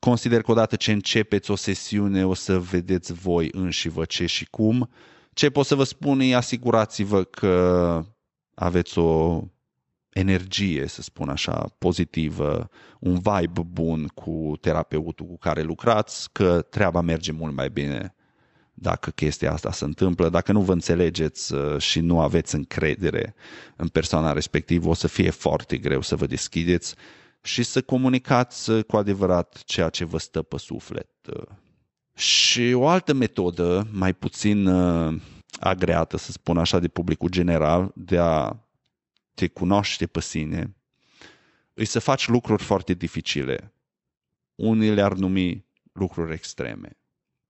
consider 0.00 0.42
că 0.42 0.50
odată 0.50 0.76
ce 0.76 0.92
începeți 0.92 1.50
o 1.50 1.54
sesiune 1.54 2.26
o 2.26 2.34
să 2.34 2.58
vedeți 2.58 3.12
voi 3.12 3.48
înși 3.52 3.88
vă 3.88 4.04
ce 4.04 4.26
și 4.26 4.46
cum. 4.50 4.90
Ce 5.32 5.50
pot 5.50 5.66
să 5.66 5.74
vă 5.74 5.84
spun 5.84 6.20
e 6.20 6.34
asigurați-vă 6.34 7.24
că 7.24 8.04
aveți 8.54 8.98
o 8.98 9.42
energie, 10.12 10.86
să 10.86 11.02
spun 11.02 11.28
așa, 11.28 11.74
pozitivă, 11.78 12.68
un 13.00 13.14
vibe 13.14 13.60
bun 13.66 14.06
cu 14.06 14.52
terapeutul 14.60 15.26
cu 15.26 15.38
care 15.38 15.62
lucrați, 15.62 16.32
că 16.32 16.66
treaba 16.70 17.00
merge 17.00 17.32
mult 17.32 17.54
mai 17.54 17.70
bine 17.70 18.14
dacă 18.74 19.10
chestia 19.10 19.52
asta 19.52 19.72
se 19.72 19.84
întâmplă. 19.84 20.28
Dacă 20.28 20.52
nu 20.52 20.60
vă 20.60 20.72
înțelegeți 20.72 21.54
uh, 21.54 21.78
și 21.78 22.00
nu 22.00 22.20
aveți 22.20 22.54
încredere 22.54 23.34
în 23.76 23.88
persoana 23.88 24.32
respectivă, 24.32 24.88
o 24.88 24.94
să 24.94 25.08
fie 25.08 25.30
foarte 25.30 25.76
greu 25.76 26.00
să 26.00 26.16
vă 26.16 26.26
deschideți 26.26 26.94
și 27.42 27.62
să 27.62 27.82
comunicați 27.82 28.70
uh, 28.70 28.84
cu 28.84 28.96
adevărat 28.96 29.62
ceea 29.64 29.88
ce 29.88 30.04
vă 30.04 30.18
stă 30.18 30.42
pe 30.42 30.58
suflet. 30.58 31.10
Uh. 31.36 31.42
Și 32.14 32.72
o 32.72 32.88
altă 32.88 33.12
metodă, 33.12 33.86
mai 33.92 34.12
puțin 34.12 34.66
uh, 34.66 35.20
agreată, 35.60 36.16
să 36.16 36.32
spun 36.32 36.58
așa, 36.58 36.78
de 36.78 36.88
publicul 36.88 37.28
general, 37.28 37.92
de 37.94 38.18
a 38.18 38.56
te 39.34 39.48
cunoaște 39.48 40.06
pe 40.06 40.20
sine, 40.20 40.74
e 41.74 41.84
să 41.84 41.98
faci 41.98 42.28
lucruri 42.28 42.62
foarte 42.62 42.94
dificile. 42.94 43.72
Unii 44.54 44.90
le-ar 44.90 45.12
numi 45.12 45.64
lucruri 45.92 46.32
extreme. 46.32 46.96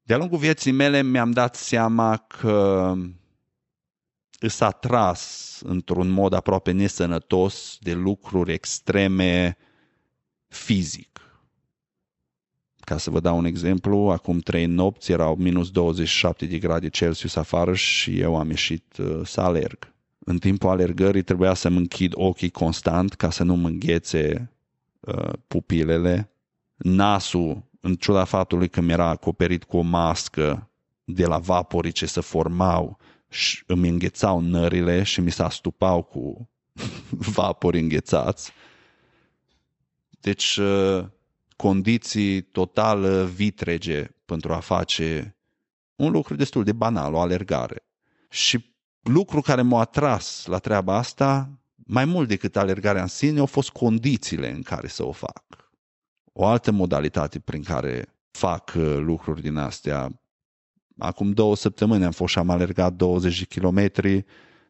De-a 0.03 0.17
lungul 0.17 0.39
vieții 0.39 0.73
mele 0.73 1.03
mi-am 1.03 1.31
dat 1.31 1.57
seama 1.57 2.17
că 2.17 2.95
îs 4.41 4.61
atras 4.61 5.61
într-un 5.65 6.09
mod 6.09 6.33
aproape 6.33 6.71
nesănătos 6.71 7.77
de 7.81 7.93
lucruri 7.93 8.53
extreme 8.53 9.57
fizic. 10.51 11.21
Ca 12.81 12.99
să 12.99 13.11
vă 13.11 13.21
dau 13.21 13.37
un 13.39 13.45
exemplu, 13.45 13.97
acum 13.97 14.39
trei 14.39 14.67
nopți 14.67 15.13
erau 15.13 15.35
minus 15.37 15.71
27 15.71 16.47
de 16.47 16.59
grade 16.59 16.89
Celsius 16.89 17.37
afară 17.37 17.75
și 17.75 18.19
eu 18.21 18.37
am 18.37 18.49
ieșit 18.49 18.97
uh, 18.99 19.21
să 19.25 19.41
alerg. 19.41 19.93
În 20.19 20.39
timpul 20.39 20.69
alergării 20.69 21.23
trebuia 21.23 21.55
să-mi 21.55 21.77
închid 21.77 22.13
ochii 22.15 22.51
constant 22.51 23.15
ca 23.15 23.31
să 23.31 23.45
nu 23.45 23.55
mă 23.55 23.69
înghețe 23.69 24.51
uh, 25.01 25.33
pupilele. 25.47 26.31
Nasul, 26.77 27.63
în 27.81 27.95
ciuda 27.95 28.25
faptului 28.25 28.69
că 28.69 28.81
mi 28.81 28.93
era 28.93 29.09
acoperit 29.09 29.65
cu 29.65 29.77
o 29.77 29.81
mască 29.81 30.71
de 31.05 31.27
la 31.27 31.39
vaporii 31.39 31.93
ce 31.93 32.07
se 32.07 32.21
formau 32.21 32.99
și 33.29 33.63
îmi 33.67 33.89
înghețau 33.89 34.41
nările 34.41 35.03
și 35.03 35.21
mi 35.21 35.31
se 35.31 35.43
astupau 35.43 36.03
cu 36.03 36.49
vapori 37.35 37.79
înghețați. 37.79 38.53
Deci, 40.21 40.57
uh, 40.57 41.05
condiții 41.57 42.41
total 42.41 43.03
uh, 43.03 43.25
vitrege 43.35 44.07
pentru 44.25 44.53
a 44.53 44.59
face 44.59 45.37
un 45.97 46.11
lucru 46.11 46.35
destul 46.35 46.65
de 46.65 46.73
banal, 46.73 47.15
o 47.15 47.21
alergare. 47.21 47.85
Și 48.31 48.75
lucru 49.03 49.41
care 49.41 49.63
m-a 49.63 49.81
atras 49.81 50.47
la 50.47 50.59
treaba 50.59 50.97
asta, 50.97 51.51
mai 51.75 52.05
mult 52.05 52.29
decât 52.29 52.57
alergarea 52.57 53.03
în 53.03 53.09
sine, 53.09 53.39
au 53.39 53.47
fost 53.47 53.71
condițiile 53.71 54.53
în 54.53 54.63
care 54.63 54.87
să 54.87 55.07
o 55.07 55.13
fac. 55.13 55.45
O 56.33 56.47
altă 56.47 56.71
modalitate 56.71 57.39
prin 57.39 57.63
care 57.63 58.15
fac 58.31 58.73
uh, 58.77 58.97
lucruri 58.99 59.43
din 59.43 59.57
astea. 59.57 60.21
Acum 60.99 61.33
două 61.33 61.57
săptămâni 61.57 62.05
am 62.05 62.11
fost 62.11 62.33
și 62.33 62.39
am 62.39 62.51
alergat 62.51 62.93
20 62.93 63.39
de 63.39 63.45
kilometri, 63.45 64.25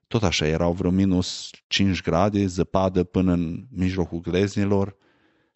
tot 0.07 0.23
așa 0.23 0.47
erau 0.47 0.73
vreo 0.73 0.91
minus 0.91 1.51
5 1.67 2.03
grade, 2.03 2.47
zăpadă 2.47 3.05
până 3.05 3.33
în 3.33 3.67
mijlocul 3.71 4.21
gleznilor 4.21 4.97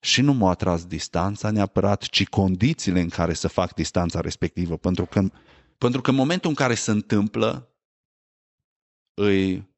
și 0.05 0.21
nu 0.21 0.33
m-a 0.33 0.51
atras 0.51 0.87
distanța 0.87 1.51
neapărat, 1.51 2.03
ci 2.03 2.27
condițiile 2.27 3.01
în 3.01 3.09
care 3.09 3.35
să 3.35 3.49
fac 3.49 3.75
distanța 3.75 4.21
respectivă, 4.21 4.77
pentru 4.77 5.07
că, 5.07 5.31
pentru 5.79 6.01
că 6.01 6.11
în 6.11 6.17
momentul 6.17 6.49
în 6.49 6.55
care 6.57 6.75
se 6.75 6.91
întâmplă, 6.91 7.75
îi 9.15 9.69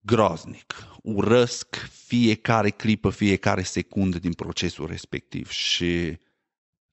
groaznic. 0.00 0.74
Urăsc 1.02 1.76
fiecare 2.06 2.70
clipă, 2.70 3.10
fiecare 3.10 3.62
secundă 3.62 4.18
din 4.18 4.32
procesul 4.32 4.86
respectiv 4.86 5.50
și 5.50 6.18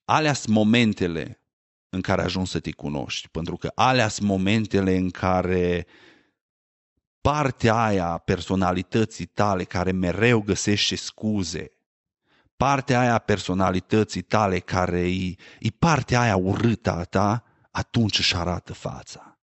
alea 0.06 0.34
sunt 0.34 0.56
momentele 0.56 1.42
în 1.90 2.02
care 2.02 2.22
ajungi 2.22 2.52
să 2.52 2.60
te 2.60 2.72
cunoști, 2.72 3.28
pentru 3.30 3.56
că 3.56 3.72
alea 3.76 4.08
sunt 4.08 4.28
momentele 4.28 4.96
în 4.96 5.10
care 5.10 5.88
partea 7.28 7.76
aia 7.84 8.08
a 8.08 8.18
personalității 8.18 9.26
tale 9.26 9.64
care 9.64 9.92
mereu 9.92 10.42
găsește 10.42 10.96
scuze, 10.96 11.72
partea 12.58 13.00
aia 13.00 13.14
a 13.14 13.18
personalității 13.18 14.22
tale 14.22 14.60
care 14.60 15.00
e, 15.00 15.36
e 15.60 15.70
partea 15.80 16.20
aia 16.22 16.36
urâtă 16.36 16.92
a 16.92 17.04
ta, 17.04 17.44
atunci 17.72 18.18
își 18.18 18.36
arată 18.36 18.74
fața. 18.74 19.38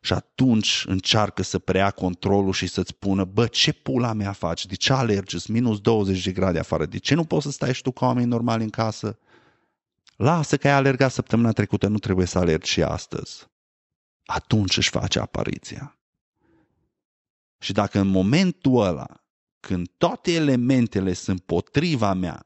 Și 0.00 0.12
atunci 0.12 0.84
încearcă 0.86 1.42
să 1.42 1.58
preia 1.58 1.90
controlul 1.90 2.52
și 2.52 2.66
să-ți 2.66 2.88
spună, 2.88 3.24
bă, 3.24 3.46
ce 3.46 3.72
pula 3.72 4.12
mea 4.12 4.32
faci? 4.32 4.66
De 4.66 4.74
ce 4.74 4.92
alergi? 4.92 5.50
minus 5.50 5.80
20 5.80 6.24
de 6.24 6.32
grade 6.32 6.58
afară. 6.58 6.86
De 6.86 6.98
ce 6.98 7.14
nu 7.14 7.24
poți 7.24 7.44
să 7.44 7.50
stai 7.50 7.74
și 7.74 7.82
tu 7.82 7.90
ca 7.90 8.06
oameni 8.06 8.26
normali 8.26 8.62
în 8.62 8.70
casă? 8.70 9.18
Lasă 10.16 10.56
că 10.56 10.68
ai 10.68 10.74
alergat 10.74 11.12
săptămâna 11.12 11.52
trecută, 11.52 11.88
nu 11.88 11.98
trebuie 11.98 12.26
să 12.26 12.38
alergi 12.38 12.70
și 12.70 12.82
astăzi. 12.82 13.46
Atunci 14.24 14.76
își 14.76 14.90
face 14.90 15.18
apariția. 15.18 15.95
Și 17.58 17.72
dacă 17.72 17.98
în 17.98 18.06
momentul 18.06 18.80
ăla, 18.80 19.24
când 19.60 19.88
toate 19.96 20.32
elementele 20.32 21.12
sunt 21.12 21.40
potriva 21.40 22.12
mea, 22.12 22.44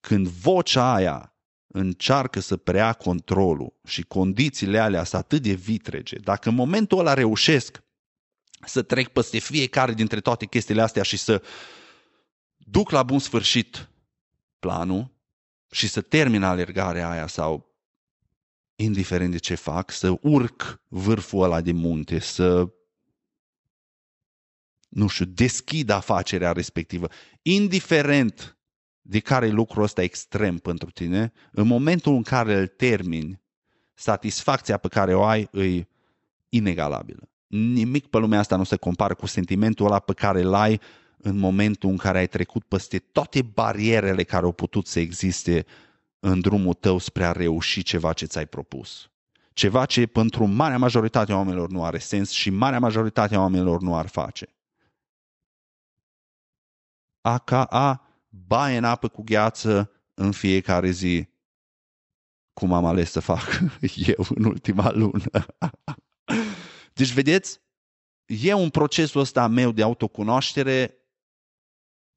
când 0.00 0.26
vocea 0.26 0.94
aia 0.94 1.36
încearcă 1.66 2.40
să 2.40 2.56
preia 2.56 2.92
controlul 2.92 3.80
și 3.86 4.02
condițiile 4.02 4.78
alea 4.78 5.04
sunt 5.04 5.22
atât 5.22 5.42
de 5.42 5.52
vitrege, 5.52 6.16
dacă 6.16 6.48
în 6.48 6.54
momentul 6.54 6.98
ăla 6.98 7.14
reușesc 7.14 7.82
să 8.64 8.82
trec 8.82 9.08
peste 9.08 9.38
fiecare 9.38 9.92
dintre 9.92 10.20
toate 10.20 10.46
chestiile 10.46 10.82
astea 10.82 11.02
și 11.02 11.16
să 11.16 11.42
duc 12.56 12.90
la 12.90 13.02
bun 13.02 13.18
sfârșit 13.18 13.88
planul 14.58 15.14
și 15.70 15.88
să 15.88 16.00
termin 16.00 16.42
alergarea 16.42 17.10
aia 17.10 17.26
sau 17.26 17.74
indiferent 18.74 19.30
de 19.30 19.38
ce 19.38 19.54
fac, 19.54 19.90
să 19.90 20.18
urc 20.20 20.80
vârful 20.88 21.42
ăla 21.42 21.60
de 21.60 21.72
munte, 21.72 22.18
să 22.18 22.68
nu 24.88 25.06
știu, 25.06 25.24
deschid 25.24 25.90
afacerea 25.90 26.52
respectivă, 26.52 27.08
indiferent 27.42 28.58
de 29.02 29.20
care 29.20 29.46
e 29.46 29.50
lucrul 29.50 29.82
ăsta 29.82 30.02
extrem 30.02 30.58
pentru 30.58 30.90
tine, 30.90 31.32
în 31.52 31.66
momentul 31.66 32.14
în 32.14 32.22
care 32.22 32.54
îl 32.54 32.66
termini, 32.66 33.40
satisfacția 33.94 34.76
pe 34.76 34.88
care 34.88 35.14
o 35.14 35.22
ai 35.22 35.48
e 35.52 35.86
inegalabilă. 36.48 37.28
Nimic 37.46 38.06
pe 38.06 38.18
lumea 38.18 38.38
asta 38.38 38.56
nu 38.56 38.64
se 38.64 38.76
compară 38.76 39.14
cu 39.14 39.26
sentimentul 39.26 39.86
ăla 39.86 39.98
pe 39.98 40.12
care 40.12 40.40
îl 40.40 40.54
ai 40.54 40.80
în 41.16 41.38
momentul 41.38 41.90
în 41.90 41.96
care 41.96 42.18
ai 42.18 42.26
trecut 42.26 42.64
peste 42.64 42.98
toate 42.98 43.42
barierele 43.42 44.22
care 44.22 44.44
au 44.44 44.52
putut 44.52 44.86
să 44.86 45.00
existe 45.00 45.66
în 46.20 46.40
drumul 46.40 46.74
tău 46.74 46.98
spre 46.98 47.24
a 47.24 47.32
reuși 47.32 47.82
ceva 47.82 48.12
ce 48.12 48.26
ți-ai 48.26 48.46
propus. 48.46 49.10
Ceva 49.52 49.84
ce 49.84 50.06
pentru 50.06 50.46
marea 50.46 50.78
majoritate 50.78 51.32
a 51.32 51.36
oamenilor 51.36 51.70
nu 51.70 51.84
are 51.84 51.98
sens 51.98 52.30
și 52.30 52.50
marea 52.50 52.78
majoritate 52.78 53.34
a 53.34 53.40
oamenilor 53.40 53.80
nu 53.80 53.96
ar 53.96 54.06
face. 54.06 54.55
AKA 57.26 58.02
baie 58.28 58.76
în 58.76 58.84
apă 58.84 59.08
cu 59.08 59.22
gheață 59.22 59.90
în 60.14 60.32
fiecare 60.32 60.90
zi, 60.90 61.28
cum 62.52 62.72
am 62.72 62.84
ales 62.84 63.10
să 63.10 63.20
fac 63.20 63.60
eu 64.16 64.26
în 64.34 64.44
ultima 64.44 64.90
lună. 64.90 65.30
Deci, 66.94 67.12
vedeți, 67.12 67.60
e 68.24 68.52
un 68.52 68.70
procesul 68.70 69.20
ăsta 69.20 69.46
meu 69.46 69.72
de 69.72 69.82
autocunoaștere, 69.82 70.94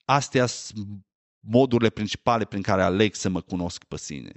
astea 0.05 0.45
sunt 0.45 1.05
modurile 1.39 1.89
principale 1.89 2.45
prin 2.45 2.61
care 2.61 2.81
aleg 2.81 3.13
să 3.13 3.29
mă 3.29 3.41
cunosc 3.41 3.83
pe 3.83 3.97
sine. 3.97 4.31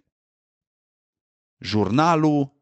Jurnalul, 1.59 2.62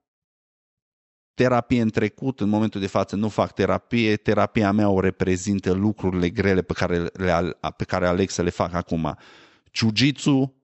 terapie 1.41 1.81
în 1.81 1.91
trecut, 1.91 2.41
în 2.41 2.49
momentul 2.49 2.81
de 2.81 2.87
față 2.87 3.17
nu 3.17 3.29
fac 3.29 3.53
terapie, 3.53 4.17
terapia 4.17 4.73
mea 4.73 4.89
o 4.89 5.01
reprezintă 5.01 5.73
lucrurile 5.73 6.31
grele 6.31 6.63
pe 6.63 6.73
care, 6.73 6.99
le, 6.99 7.57
pe 7.77 7.85
care 7.85 8.07
aleg 8.07 8.31
să 8.31 8.43
le 8.43 8.51
fac 8.51 8.73
acum. 8.73 9.17
Jiu-jitsu, 9.73 10.55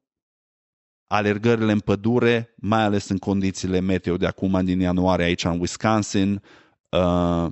alergările 1.06 1.72
în 1.72 1.80
pădure, 1.80 2.54
mai 2.56 2.82
ales 2.82 3.08
în 3.08 3.18
condițiile 3.18 3.80
meteo 3.80 4.16
de 4.16 4.26
acum 4.26 4.64
din 4.64 4.80
ianuarie 4.80 5.24
aici 5.24 5.44
în 5.44 5.58
Wisconsin. 5.58 6.42
Uh, 6.88 7.46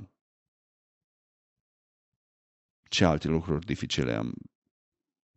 ce 2.89 3.05
alte 3.05 3.27
lucruri 3.27 3.65
dificile 3.65 4.13
am? 4.13 4.33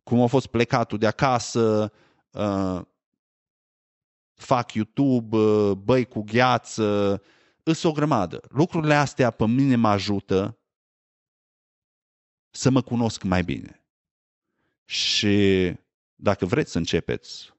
Cum 0.03 0.21
a 0.21 0.27
fost 0.27 0.47
plecatul 0.47 0.97
de 0.97 1.07
acasă, 1.07 1.91
uh, 2.31 2.81
fac 4.33 4.73
YouTube, 4.73 5.37
uh, 5.37 5.71
băi 5.71 6.05
cu 6.05 6.23
gheață, 6.23 7.21
îs 7.69 7.83
o 7.83 7.91
grămadă. 7.91 8.41
Lucrurile 8.49 8.93
astea 8.93 9.31
pe 9.31 9.47
mine 9.47 9.75
mă 9.75 9.87
ajută 9.87 10.57
să 12.49 12.69
mă 12.69 12.81
cunosc 12.81 13.23
mai 13.23 13.43
bine. 13.43 13.83
Și 14.85 15.73
dacă 16.15 16.45
vreți 16.45 16.71
să 16.71 16.77
începeți 16.77 17.53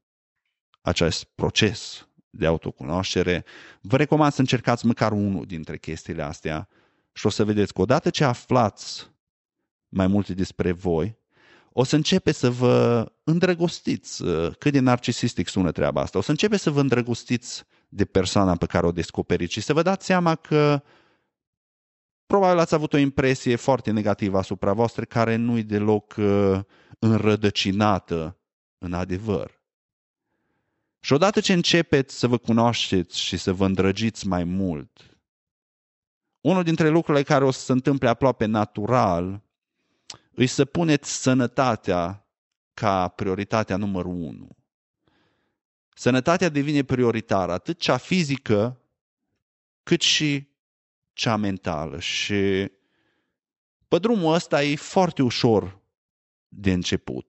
acest 0.81 1.25
proces 1.25 2.09
de 2.31 2.47
autocunoaștere, 2.47 3.45
vă 3.81 3.97
recomand 3.97 4.33
să 4.33 4.41
încercați 4.41 4.87
măcar 4.87 5.13
unul 5.13 5.47
dintre 5.47 5.79
chestiile 5.79 6.23
astea 6.23 6.69
și 7.13 7.27
o 7.27 7.29
să 7.29 7.45
vedeți 7.45 7.73
că 7.73 7.81
odată 7.81 8.11
ce 8.11 8.25
aflați 8.25 9.11
mai 9.89 10.07
multe 10.07 10.35
despre 10.35 10.73
voi, 10.73 11.19
o 11.73 11.85
să 11.85 11.97
începe 11.97 12.33
să 12.33 12.51
vă 12.51 13.13
îndrăgostiți. 13.25 14.23
Cât 14.59 14.73
de 14.73 14.79
narcisistic 14.79 15.49
sună 15.49 15.73
treaba 15.73 16.01
asta. 16.01 16.19
O 16.19 16.21
să 16.21 16.31
începe 16.31 16.57
să 16.57 16.71
vă 16.71 16.81
îndrăgostiți 16.81 17.65
de 17.93 18.05
persoana 18.05 18.57
pe 18.57 18.67
care 18.67 18.87
o 18.87 18.93
descoperiți 18.93 19.53
și 19.53 19.61
să 19.61 19.73
vă 19.73 19.83
dați 19.83 20.07
seama 20.07 20.35
că 20.35 20.83
probabil 22.27 22.59
ați 22.59 22.75
avut 22.75 22.93
o 22.93 22.97
impresie 22.97 23.57
foarte 23.57 23.91
negativă 23.91 24.39
asupra 24.39 24.73
voastră 24.73 25.05
care 25.05 25.37
nu 25.37 25.59
e 25.59 25.63
deloc 25.63 26.15
uh, 26.19 26.61
înrădăcinată 26.99 28.39
în 28.79 28.93
adevăr. 28.93 29.61
Și 31.01 31.13
odată 31.13 31.41
ce 31.41 31.53
începeți 31.53 32.19
să 32.19 32.27
vă 32.27 32.37
cunoașteți 32.39 33.19
și 33.19 33.37
să 33.37 33.53
vă 33.53 33.65
îndrăgiți 33.65 34.27
mai 34.27 34.45
mult, 34.45 35.19
unul 36.41 36.63
dintre 36.63 36.89
lucrurile 36.89 37.25
care 37.25 37.45
o 37.45 37.51
să 37.51 37.61
se 37.61 37.73
întâmple 37.73 38.09
aproape 38.09 38.45
natural 38.45 39.43
îi 40.35 40.47
să 40.47 40.65
puneți 40.65 41.23
sănătatea 41.23 42.27
ca 42.75 43.09
prioritatea 43.09 43.77
numărul 43.77 44.13
unu. 44.13 44.49
Sănătatea 46.01 46.49
devine 46.49 46.83
prioritară, 46.83 47.53
atât 47.53 47.79
cea 47.79 47.97
fizică, 47.97 48.81
cât 49.83 50.01
și 50.01 50.49
cea 51.13 51.37
mentală. 51.37 51.99
Și 51.99 52.71
pe 53.89 53.99
drumul 53.99 54.35
ăsta 54.35 54.63
e 54.63 54.77
foarte 54.77 55.23
ușor 55.23 55.81
de 56.49 56.73
început. 56.73 57.27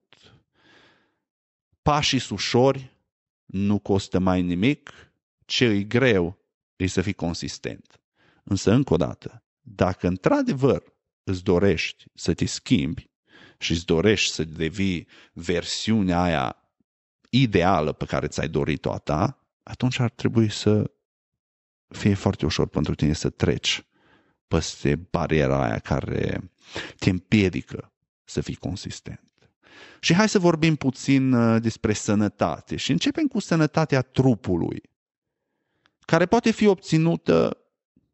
Pașii 1.82 2.22
ușori, 2.30 2.96
nu 3.44 3.78
costă 3.78 4.18
mai 4.18 4.42
nimic, 4.42 5.12
ce 5.44 5.64
e 5.64 5.82
greu 5.82 6.38
e 6.76 6.86
să 6.86 7.00
fii 7.00 7.12
consistent. 7.12 8.00
Însă, 8.42 8.72
încă 8.72 8.92
o 8.92 8.96
dată, 8.96 9.44
dacă 9.60 10.06
într-adevăr 10.06 10.82
îți 11.24 11.42
dorești 11.42 12.04
să 12.14 12.34
te 12.34 12.44
schimbi 12.44 13.10
și 13.58 13.72
îți 13.72 13.84
dorești 13.84 14.32
să 14.32 14.44
devii 14.44 15.08
versiunea 15.32 16.22
aia 16.22 16.61
ideală 17.34 17.92
pe 17.92 18.04
care 18.04 18.26
ți-ai 18.26 18.48
dorit-o 18.48 18.92
a 18.92 18.98
ta, 18.98 19.46
atunci 19.62 19.98
ar 19.98 20.10
trebui 20.10 20.50
să 20.50 20.90
fie 21.88 22.14
foarte 22.14 22.44
ușor 22.44 22.68
pentru 22.68 22.94
tine 22.94 23.12
să 23.12 23.30
treci 23.30 23.86
peste 24.48 24.96
bariera 24.96 25.64
aia 25.64 25.78
care 25.78 26.50
te 26.98 27.10
împiedică 27.10 27.92
să 28.24 28.40
fii 28.40 28.54
consistent. 28.54 29.32
Și 30.00 30.14
hai 30.14 30.28
să 30.28 30.38
vorbim 30.38 30.76
puțin 30.76 31.32
uh, 31.32 31.62
despre 31.62 31.92
sănătate 31.92 32.76
și 32.76 32.90
începem 32.90 33.26
cu 33.26 33.38
sănătatea 33.38 34.02
trupului, 34.02 34.82
care 36.00 36.26
poate 36.26 36.50
fi 36.50 36.66
obținută 36.66 37.56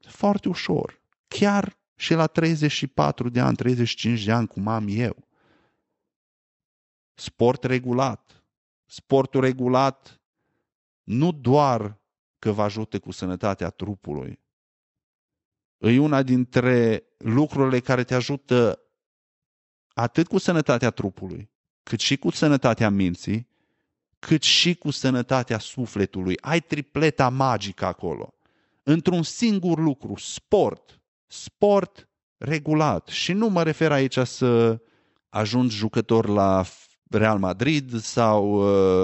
foarte 0.00 0.48
ușor, 0.48 1.00
chiar 1.28 1.78
și 1.96 2.14
la 2.14 2.26
34 2.26 3.28
de 3.28 3.40
ani, 3.40 3.56
35 3.56 4.24
de 4.24 4.32
ani, 4.32 4.46
cum 4.46 4.68
am 4.68 4.86
eu. 4.88 5.28
Sport 7.14 7.64
regulat. 7.64 8.37
Sportul 8.90 9.40
regulat 9.40 10.20
nu 11.02 11.32
doar 11.32 11.98
că 12.38 12.50
vă 12.52 12.62
ajută 12.62 12.98
cu 12.98 13.10
sănătatea 13.10 13.70
trupului, 13.70 14.40
e 15.78 15.98
una 15.98 16.22
dintre 16.22 17.04
lucrurile 17.16 17.80
care 17.80 18.04
te 18.04 18.14
ajută 18.14 18.82
atât 19.94 20.26
cu 20.26 20.38
sănătatea 20.38 20.90
trupului, 20.90 21.50
cât 21.82 22.00
și 22.00 22.16
cu 22.16 22.30
sănătatea 22.30 22.90
minții, 22.90 23.48
cât 24.18 24.42
și 24.42 24.74
cu 24.74 24.90
sănătatea 24.90 25.58
sufletului. 25.58 26.36
Ai 26.40 26.60
tripleta 26.60 27.28
magică 27.28 27.84
acolo. 27.84 28.34
Într-un 28.82 29.22
singur 29.22 29.78
lucru, 29.78 30.14
sport. 30.16 31.00
Sport 31.26 32.08
regulat. 32.36 33.06
Și 33.06 33.32
nu 33.32 33.48
mă 33.48 33.62
refer 33.62 33.92
aici 33.92 34.18
să 34.18 34.80
ajungi 35.28 35.76
jucător 35.76 36.28
la 36.28 36.62
Real 37.10 37.38
Madrid 37.38 38.00
sau 38.00 38.52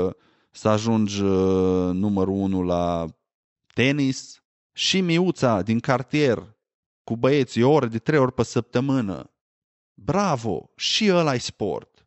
uh, 0.06 0.12
să 0.50 0.68
ajungi 0.68 1.22
uh, 1.22 1.90
numărul 1.92 2.34
unu 2.34 2.62
la 2.62 3.06
tenis. 3.74 4.42
Și 4.72 5.00
miuța 5.00 5.62
din 5.62 5.80
cartier 5.80 6.54
cu 7.04 7.16
băieții 7.16 7.62
o 7.62 7.70
oră 7.70 7.86
de 7.86 7.98
trei 7.98 8.18
ori 8.18 8.32
pe 8.32 8.42
săptămână. 8.42 9.30
Bravo! 9.94 10.70
Și 10.76 11.10
ăla 11.12 11.34
e 11.34 11.38
sport. 11.38 12.06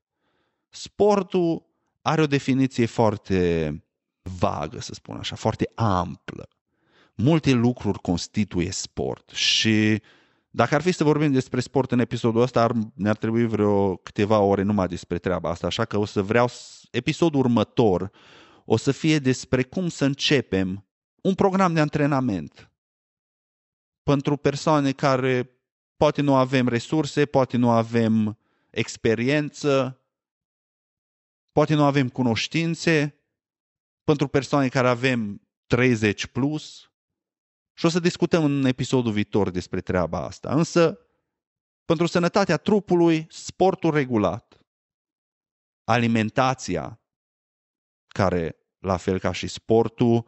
Sportul 0.70 1.66
are 2.02 2.22
o 2.22 2.28
definiție 2.28 2.86
foarte 2.86 3.72
vagă, 4.40 4.80
să 4.80 4.94
spun 4.94 5.18
așa, 5.18 5.36
foarte 5.36 5.72
amplă. 5.76 6.48
Multe 7.16 7.52
lucruri 7.52 8.00
constituie 8.02 8.72
sport 8.72 9.30
și 9.30 10.02
dacă 10.58 10.76
ar 10.76 10.82
fi 10.82 10.92
să 10.92 11.04
vorbim 11.04 11.32
despre 11.32 11.60
sport 11.60 11.92
în 11.92 12.00
episodul 12.00 12.42
ăsta, 12.42 12.64
ar, 12.64 12.72
ne-ar 12.94 13.18
trebui 13.18 13.46
vreo 13.46 13.96
câteva 13.96 14.40
ore 14.40 14.62
numai 14.62 14.88
despre 14.88 15.18
treaba 15.18 15.50
asta, 15.50 15.68
așa 15.68 15.86
că 15.86 15.98
o 15.98 16.06
să 16.06 16.22
vreau 16.22 16.50
episodul 16.92 17.40
următor 17.40 18.12
o 18.66 18.78
să 18.78 18.92
fie 18.92 19.20
despre 19.20 19.64
cum 19.64 19.90
să 19.90 20.06
începem 20.06 20.88
un 21.22 21.34
program 21.36 21.74
de 21.74 21.80
antrenament 21.80 22.72
pentru 24.04 24.38
persoane 24.38 24.92
care 24.92 25.52
poate 25.98 26.22
nu 26.22 26.36
avem 26.36 26.68
resurse, 26.68 27.26
poate 27.26 27.58
nu 27.58 27.70
avem 27.70 28.38
experiență, 28.70 30.02
poate 31.52 31.74
nu 31.74 31.84
avem 31.84 32.10
cunoștințe, 32.10 33.22
pentru 34.04 34.28
persoane 34.28 34.68
care 34.68 34.88
avem 34.88 35.42
30 35.66 36.26
plus. 36.26 36.92
Și 37.78 37.86
o 37.86 37.90
să 37.90 38.00
discutăm 38.00 38.44
în 38.44 38.66
episodul 38.66 39.12
viitor 39.12 39.50
despre 39.50 39.82
treaba 39.82 40.26
asta. 40.26 40.54
Însă, 40.54 41.00
pentru 41.86 42.06
sănătatea 42.06 42.58
trupului, 42.58 43.28
sportul 43.30 43.92
regulat, 43.92 44.62
alimentația, 45.84 47.02
care, 48.08 48.56
la 48.80 48.98
fel 48.98 49.20
ca 49.20 49.32
și 49.32 49.48
sportul, 49.48 50.28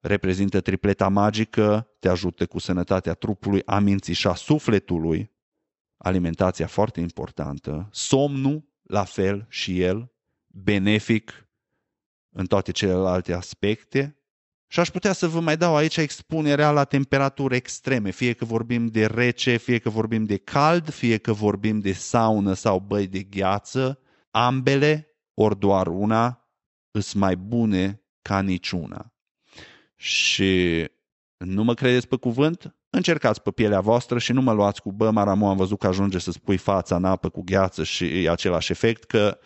reprezintă 0.00 0.60
tripleta 0.60 1.08
magică, 1.08 1.88
te 1.98 2.08
ajută 2.08 2.46
cu 2.46 2.58
sănătatea 2.58 3.14
trupului, 3.14 3.62
a 3.64 3.78
minții 3.78 4.14
și 4.14 4.26
a 4.26 4.34
sufletului, 4.34 5.32
alimentația 5.96 6.66
foarte 6.66 7.00
importantă, 7.00 7.88
somnul, 7.92 8.68
la 8.82 9.04
fel 9.04 9.46
și 9.48 9.80
el, 9.80 10.12
benefic 10.46 11.48
în 12.28 12.46
toate 12.46 12.72
celelalte 12.72 13.32
aspecte. 13.32 14.18
Și 14.74 14.80
aș 14.80 14.90
putea 14.90 15.12
să 15.12 15.28
vă 15.28 15.40
mai 15.40 15.56
dau 15.56 15.76
aici 15.76 15.96
expunerea 15.96 16.70
la 16.70 16.84
temperaturi 16.84 17.56
extreme, 17.56 18.10
fie 18.10 18.32
că 18.32 18.44
vorbim 18.44 18.86
de 18.86 19.06
rece, 19.06 19.56
fie 19.56 19.78
că 19.78 19.90
vorbim 19.90 20.24
de 20.24 20.36
cald, 20.36 20.90
fie 20.90 21.18
că 21.18 21.32
vorbim 21.32 21.78
de 21.78 21.92
saună 21.92 22.52
sau 22.52 22.78
băi 22.78 23.06
de 23.06 23.22
gheață, 23.22 24.00
ambele, 24.30 25.08
ori 25.34 25.58
doar 25.58 25.86
una, 25.86 26.48
îs 26.90 27.12
mai 27.12 27.36
bune 27.36 28.02
ca 28.22 28.40
niciuna. 28.40 29.12
Și 29.96 30.84
nu 31.36 31.64
mă 31.64 31.74
credeți 31.74 32.08
pe 32.08 32.16
cuvânt? 32.16 32.76
Încercați 32.90 33.42
pe 33.42 33.50
pielea 33.50 33.80
voastră 33.80 34.18
și 34.18 34.32
nu 34.32 34.42
mă 34.42 34.52
luați 34.52 34.80
cu 34.80 34.92
bă, 34.92 35.10
Maramu, 35.10 35.48
am 35.48 35.56
văzut 35.56 35.78
că 35.78 35.86
ajunge 35.86 36.18
să 36.18 36.30
spui 36.30 36.56
fața 36.56 36.96
în 36.96 37.04
apă 37.04 37.28
cu 37.28 37.42
gheață 37.42 37.84
și 37.84 38.24
e 38.24 38.30
același 38.30 38.72
efect, 38.72 39.04
că 39.04 39.38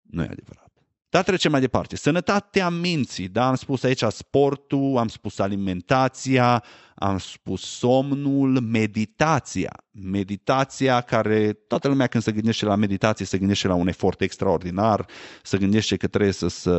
nu 0.00 0.22
e 0.22 0.28
adevărat. 0.30 0.71
Dar 1.12 1.24
trecem 1.24 1.50
mai 1.50 1.60
departe. 1.60 1.96
Sănătatea 1.96 2.68
minții, 2.68 3.28
da? 3.28 3.48
Am 3.48 3.54
spus 3.54 3.82
aici 3.82 4.02
sportul, 4.08 4.96
am 4.96 5.08
spus 5.08 5.38
alimentația, 5.38 6.64
am 6.94 7.18
spus 7.18 7.62
somnul, 7.62 8.60
meditația. 8.60 9.72
Meditația 9.90 11.00
care 11.00 11.52
toată 11.52 11.88
lumea 11.88 12.06
când 12.06 12.22
se 12.22 12.32
gândește 12.32 12.64
la 12.64 12.74
meditație 12.74 13.26
se 13.26 13.38
gândește 13.38 13.66
la 13.66 13.74
un 13.74 13.88
efort 13.88 14.20
extraordinar, 14.20 15.06
se 15.42 15.58
gândește 15.58 15.96
că 15.96 16.06
trebuie 16.06 16.32
să 16.32 16.48
se 16.48 16.70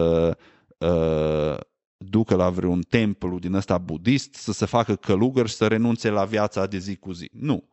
uh, 0.77 1.57
ducă 1.97 2.35
la 2.35 2.49
vreun 2.49 2.81
templu 2.81 3.39
din 3.39 3.53
ăsta 3.53 3.77
budist, 3.77 4.33
să 4.33 4.51
se 4.51 4.65
facă 4.65 4.95
călugăr 4.95 5.47
și 5.47 5.55
să 5.55 5.67
renunțe 5.67 6.09
la 6.09 6.25
viața 6.25 6.65
de 6.65 6.77
zi 6.77 6.95
cu 6.95 7.11
zi. 7.11 7.29
Nu. 7.33 7.69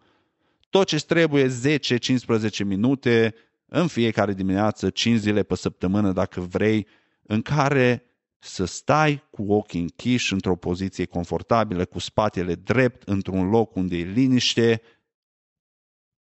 Tot 0.71 0.87
ce 0.87 0.97
trebuie 0.97 1.49
10-15 1.49 2.65
minute 2.65 3.35
în 3.73 3.87
fiecare 3.87 4.33
dimineață, 4.33 4.91
5 4.91 5.19
zile 5.19 5.43
pe 5.43 5.55
săptămână 5.55 6.13
dacă 6.13 6.41
vrei, 6.41 6.87
în 7.23 7.43
care 7.43 8.05
să 8.39 8.65
stai 8.65 9.29
cu 9.31 9.53
ochii 9.53 9.81
închiși 9.81 10.33
într-o 10.33 10.57
poziție 10.57 11.05
confortabilă, 11.05 11.85
cu 11.85 11.99
spatele 11.99 12.55
drept, 12.55 13.03
într-un 13.03 13.49
loc 13.49 13.75
unde 13.75 13.97
e 13.97 14.03
liniște 14.03 14.83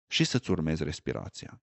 și 0.08 0.24
să-ți 0.24 0.52
urmezi 0.52 0.84
respirația. 0.84 1.62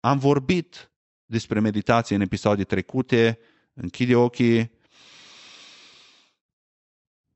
Am 0.00 0.18
vorbit 0.18 0.92
despre 1.24 1.60
meditație 1.60 2.16
în 2.16 2.22
episoade 2.22 2.64
trecute, 2.64 3.38
închide 3.72 4.16
ochii 4.16 4.78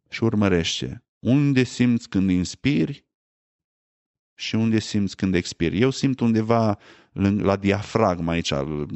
și 0.09 0.25
urmărește. 0.25 1.05
Unde 1.19 1.63
simți 1.63 2.09
când 2.09 2.31
inspiri 2.31 3.08
și 4.39 4.55
unde 4.55 4.79
simți 4.79 5.17
când 5.17 5.35
expiri. 5.35 5.81
Eu 5.81 5.91
simt 5.91 6.21
undeva 6.21 6.79
la 7.39 7.57
diafragma 7.57 8.33
aici, 8.33 8.51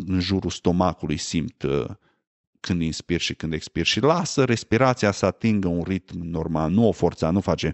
în 0.06 0.20
jurul 0.20 0.50
stomacului, 0.50 1.16
simt 1.16 1.62
uh, 1.62 1.84
când 2.60 2.82
inspir 2.82 3.20
și 3.20 3.34
când 3.34 3.52
expir 3.52 3.86
și 3.86 4.00
lasă 4.00 4.44
respirația 4.44 5.10
să 5.10 5.26
atingă 5.26 5.68
un 5.68 5.82
ritm 5.82 6.18
normal, 6.18 6.70
nu 6.70 6.88
o 6.88 6.92
forța, 6.92 7.30
nu 7.30 7.40
face 7.40 7.72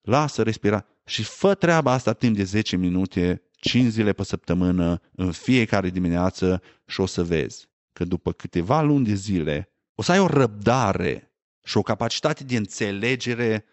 lasă 0.00 0.42
respira 0.42 0.86
și 1.04 1.22
fă 1.22 1.54
treaba 1.54 1.92
asta 1.92 2.12
timp 2.12 2.36
de 2.36 2.44
10 2.44 2.76
minute, 2.76 3.42
5 3.52 3.90
zile 3.90 4.12
pe 4.12 4.24
săptămână, 4.24 5.00
în 5.14 5.32
fiecare 5.32 5.90
dimineață 5.90 6.62
și 6.86 7.00
o 7.00 7.06
să 7.06 7.24
vezi 7.24 7.68
că 7.92 8.04
după 8.04 8.32
câteva 8.32 8.82
luni 8.82 9.04
de 9.04 9.14
zile 9.14 9.72
o 9.94 10.02
să 10.02 10.12
ai 10.12 10.18
o 10.18 10.26
răbdare 10.26 11.32
și 11.64 11.76
o 11.76 11.82
capacitate 11.82 12.44
de 12.44 12.56
înțelegere 12.56 13.64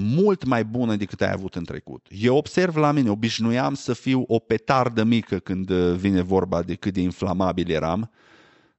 mult 0.00 0.44
mai 0.44 0.64
bună 0.64 0.96
decât 0.96 1.20
ai 1.20 1.32
avut 1.32 1.54
în 1.54 1.64
trecut. 1.64 2.06
Eu 2.10 2.36
observ 2.36 2.76
la 2.76 2.92
mine, 2.92 3.10
obișnuiam 3.10 3.74
să 3.74 3.92
fiu 3.92 4.24
o 4.26 4.38
petardă 4.38 5.04
mică 5.04 5.38
când 5.38 5.70
uh, 5.70 5.94
vine 5.94 6.20
vorba 6.20 6.62
de 6.62 6.74
cât 6.74 6.92
de 6.92 7.00
inflamabil 7.00 7.70
eram. 7.70 8.10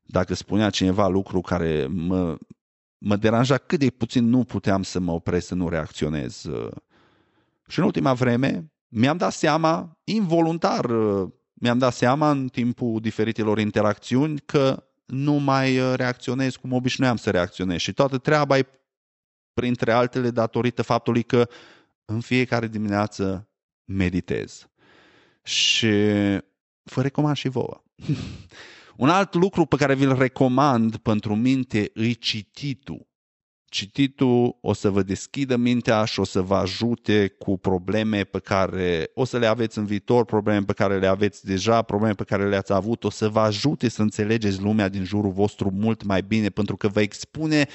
Dacă 0.01 0.34
spunea 0.34 0.69
cineva 0.69 1.08
lucru 1.08 1.41
care 1.41 1.88
mă, 1.88 2.38
mă 2.97 3.15
deranja 3.15 3.58
cât 3.58 3.79
de 3.79 3.89
puțin, 3.89 4.29
nu 4.29 4.43
puteam 4.43 4.84
să 4.84 4.99
mă 4.99 5.12
opresc 5.12 5.47
să 5.47 5.55
nu 5.55 5.69
reacționez. 5.69 6.43
Uh. 6.43 6.71
Și 7.67 7.79
în 7.79 7.86
ultima 7.86 8.13
vreme 8.13 8.71
mi-am 8.88 9.17
dat 9.17 9.34
seama, 9.34 9.99
involuntar, 10.03 10.86
uh, 10.86 11.29
mi-am 11.53 11.77
dat 11.77 11.93
seama 11.93 12.32
în 12.32 12.47
timpul 12.47 12.99
diferitelor 13.01 13.60
interacțiuni 13.60 14.39
că 14.45 14.84
nu 15.05 15.34
mai 15.34 15.95
reacționez 15.95 16.55
cum 16.55 16.73
obișnuiam 16.73 17.15
să 17.15 17.29
reacționez 17.29 17.77
și 17.77 17.93
toată 17.93 18.17
treaba 18.17 18.58
e 18.58 18.67
printre 19.59 19.91
altele 19.91 20.29
datorită 20.29 20.81
faptului 20.81 21.23
că 21.23 21.49
în 22.05 22.19
fiecare 22.19 22.67
dimineață 22.67 23.49
meditez. 23.85 24.69
Și 25.43 25.87
vă 26.83 27.01
recomand 27.01 27.35
și 27.35 27.49
vouă. 27.49 27.83
Un 28.97 29.09
alt 29.09 29.33
lucru 29.33 29.65
pe 29.65 29.75
care 29.75 29.95
vi-l 29.95 30.17
recomand 30.17 30.97
pentru 30.97 31.35
minte 31.35 31.91
îi 31.93 32.15
cititul. 32.15 33.07
Cititul 33.65 34.57
o 34.61 34.73
să 34.73 34.89
vă 34.89 35.01
deschidă 35.01 35.57
mintea 35.57 36.05
și 36.05 36.19
o 36.19 36.23
să 36.23 36.41
vă 36.41 36.55
ajute 36.55 37.27
cu 37.27 37.57
probleme 37.57 38.23
pe 38.23 38.39
care 38.39 39.11
o 39.13 39.25
să 39.25 39.37
le 39.37 39.45
aveți 39.45 39.77
în 39.77 39.85
viitor, 39.85 40.25
probleme 40.25 40.65
pe 40.65 40.73
care 40.73 40.99
le 40.99 41.07
aveți 41.07 41.45
deja, 41.45 41.81
probleme 41.81 42.13
pe 42.13 42.23
care 42.23 42.49
le-ați 42.49 42.73
avut, 42.73 43.03
o 43.03 43.09
să 43.09 43.29
vă 43.29 43.39
ajute 43.39 43.89
să 43.89 44.01
înțelegeți 44.01 44.61
lumea 44.61 44.89
din 44.89 45.03
jurul 45.03 45.31
vostru 45.31 45.71
mult 45.71 46.03
mai 46.03 46.21
bine, 46.21 46.49
pentru 46.49 46.77
că 46.77 46.87
vă 46.87 47.01
expune 47.01 47.67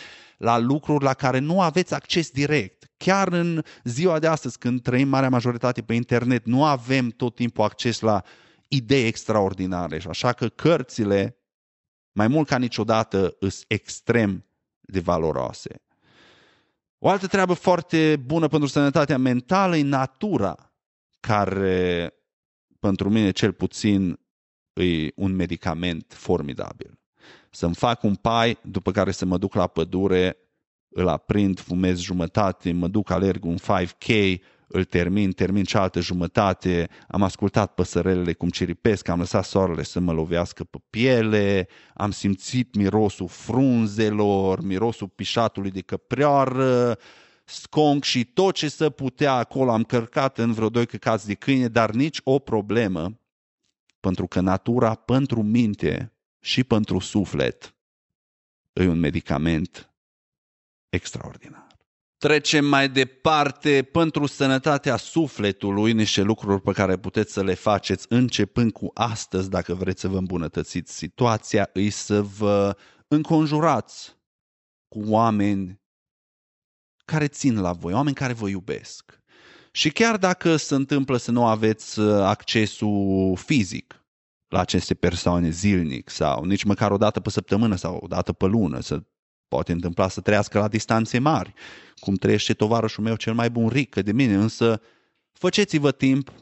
la 0.45 0.59
lucruri 0.59 1.05
la 1.05 1.15
care 1.15 1.39
nu 1.39 1.61
aveți 1.61 1.95
acces 1.95 2.31
direct. 2.31 2.91
Chiar 2.97 3.29
în 3.29 3.63
ziua 3.85 4.19
de 4.19 4.27
astăzi, 4.27 4.59
când 4.59 4.83
trăim 4.83 5.09
marea 5.09 5.29
majoritate 5.29 5.83
pe 5.83 5.95
internet, 5.95 6.45
nu 6.47 6.65
avem 6.65 7.09
tot 7.09 7.35
timpul 7.35 7.65
acces 7.65 8.01
la 8.01 8.23
idei 8.69 9.07
extraordinare. 9.07 9.99
Și 9.99 10.09
așa 10.09 10.33
că 10.33 10.49
cărțile, 10.49 11.37
mai 12.13 12.29
mult 12.29 12.49
ca 12.49 12.59
niciodată, 12.59 13.37
sunt 13.41 13.65
extrem 13.67 14.45
de 14.81 15.01
valoroase. 15.01 15.83
O 16.99 17.09
altă 17.09 17.27
treabă 17.27 17.53
foarte 17.53 18.17
bună 18.17 18.49
pentru 18.49 18.69
sănătatea 18.69 19.19
mentală 19.19 19.77
e 19.77 19.83
natura, 19.83 20.73
care 21.21 22.15
pentru 22.81 23.11
mine 23.11 23.31
cel 23.31 23.53
puțin 23.53 24.21
e 24.73 25.09
un 25.15 25.35
medicament 25.35 26.13
formidabil. 26.17 26.99
Să-mi 27.55 27.75
fac 27.75 28.03
un 28.03 28.15
pai, 28.15 28.59
după 28.63 28.91
care 28.91 29.11
să 29.11 29.25
mă 29.25 29.39
duc 29.39 29.55
la 29.55 29.67
pădure, 29.67 30.37
îl 30.89 31.09
aprind, 31.09 31.61
fumez 31.61 31.99
jumătate, 31.99 32.73
mă 32.73 32.89
duc, 32.89 33.11
alerg 33.11 33.45
un 33.45 33.57
5K, 33.57 34.35
îl 34.69 34.85
termin, 34.85 35.33
termin 35.33 35.65
cealaltă 35.65 36.01
jumătate, 36.01 36.89
am 37.09 37.23
ascultat 37.23 37.75
păsărelele 37.75 38.33
cum 38.33 38.49
ciripesc, 38.49 39.09
am 39.09 39.19
lăsat 39.19 39.45
soarele 39.45 39.83
să 39.83 40.01
mă 40.01 40.13
lovească 40.13 40.65
pe 40.65 40.79
piele, 40.91 41.69
am 41.95 42.11
simțit 42.11 42.75
mirosul 42.75 43.29
frunzelor, 43.29 44.63
mirosul 44.63 45.09
pișatului 45.09 45.71
de 45.71 45.81
căprioară, 45.81 46.99
sconc 47.45 48.05
și 48.05 48.25
tot 48.25 48.55
ce 48.55 48.69
să 48.69 48.91
putea 48.91 49.33
acolo. 49.33 49.71
Am 49.71 49.83
cărcat 49.83 50.39
în 50.39 50.53
vreo 50.53 50.69
doi 50.69 50.87
căcați 50.87 51.27
de 51.27 51.35
câine, 51.35 51.69
dar 51.69 51.91
nici 51.91 52.21
o 52.25 52.39
problemă, 52.39 53.19
pentru 54.01 54.27
că 54.27 54.41
natura 54.41 54.95
pentru 54.95 55.43
minte 55.43 56.14
și 56.45 56.65
pentru 56.65 56.99
suflet 56.99 57.75
e 58.73 58.87
un 58.87 58.99
medicament 58.99 59.95
extraordinar. 60.89 61.67
Trecem 62.17 62.65
mai 62.65 62.89
departe 62.89 63.83
pentru 63.83 64.27
sănătatea 64.27 64.97
sufletului, 64.97 65.93
niște 65.93 66.23
lucruri 66.23 66.61
pe 66.61 66.73
care 66.73 66.99
puteți 66.99 67.33
să 67.33 67.43
le 67.43 67.55
faceți 67.55 68.07
începând 68.09 68.73
cu 68.73 68.91
astăzi, 68.95 69.51
dacă 69.51 69.75
vreți 69.75 70.01
să 70.01 70.09
vă 70.09 70.19
îmbunătățiți 70.19 70.97
situația, 70.97 71.71
îi 71.73 71.91
să 71.91 72.23
vă 72.23 72.77
înconjurați 73.09 74.17
cu 74.89 75.01
oameni 75.07 75.81
care 77.05 77.29
țin 77.29 77.61
la 77.61 77.73
voi, 77.73 77.93
oameni 77.93 78.17
care 78.17 78.33
vă 78.33 78.49
iubesc. 78.49 79.21
Și 79.73 79.91
chiar 79.91 80.17
dacă 80.17 80.57
se 80.57 80.75
întâmplă 80.75 81.17
să 81.17 81.31
nu 81.31 81.47
aveți 81.47 81.99
uh, 81.99 82.23
accesul 82.23 83.37
fizic 83.37 84.04
la 84.49 84.61
aceste 84.61 84.95
persoane 84.95 85.51
zilnic 85.51 86.09
sau 86.09 86.45
nici 86.45 86.65
măcar 86.65 86.91
o 86.91 86.97
dată 86.97 87.21
pe 87.21 87.31
săptămână 87.31 87.77
sau 87.77 87.99
o 88.03 88.07
dată 88.07 88.33
pe 88.33 88.47
lună, 88.47 88.81
să 88.81 89.03
poate 89.49 89.73
întâmpla 89.73 90.09
să 90.09 90.21
trăiască 90.21 90.59
la 90.59 90.69
distanțe 90.69 91.19
mari, 91.19 91.53
cum 91.97 92.15
trăiește 92.15 92.55
tovarășul 92.55 93.05
meu 93.05 93.17
cel 93.17 93.35
mai 93.35 93.51
bun 93.51 93.69
ric 93.69 93.95
de 93.95 94.13
mine, 94.13 94.35
însă 94.35 94.81
faceți-vă 95.33 95.93
timp, 95.93 96.33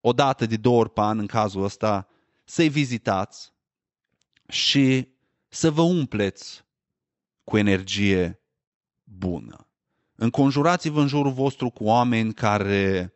o 0.00 0.12
dată 0.12 0.46
de 0.46 0.56
două 0.56 0.78
ori 0.78 0.90
pe 0.90 1.00
an 1.00 1.18
în 1.18 1.26
cazul 1.26 1.64
ăsta, 1.64 2.08
să-i 2.44 2.68
vizitați 2.68 3.52
și 4.48 5.08
să 5.48 5.70
vă 5.70 5.82
umpleți 5.82 6.64
cu 7.44 7.58
energie 7.58 8.42
bună. 9.04 9.66
Înconjurați-vă 10.14 11.00
în 11.00 11.06
jurul 11.06 11.32
vostru 11.32 11.70
cu 11.70 11.84
oameni 11.84 12.34
care 12.34 13.14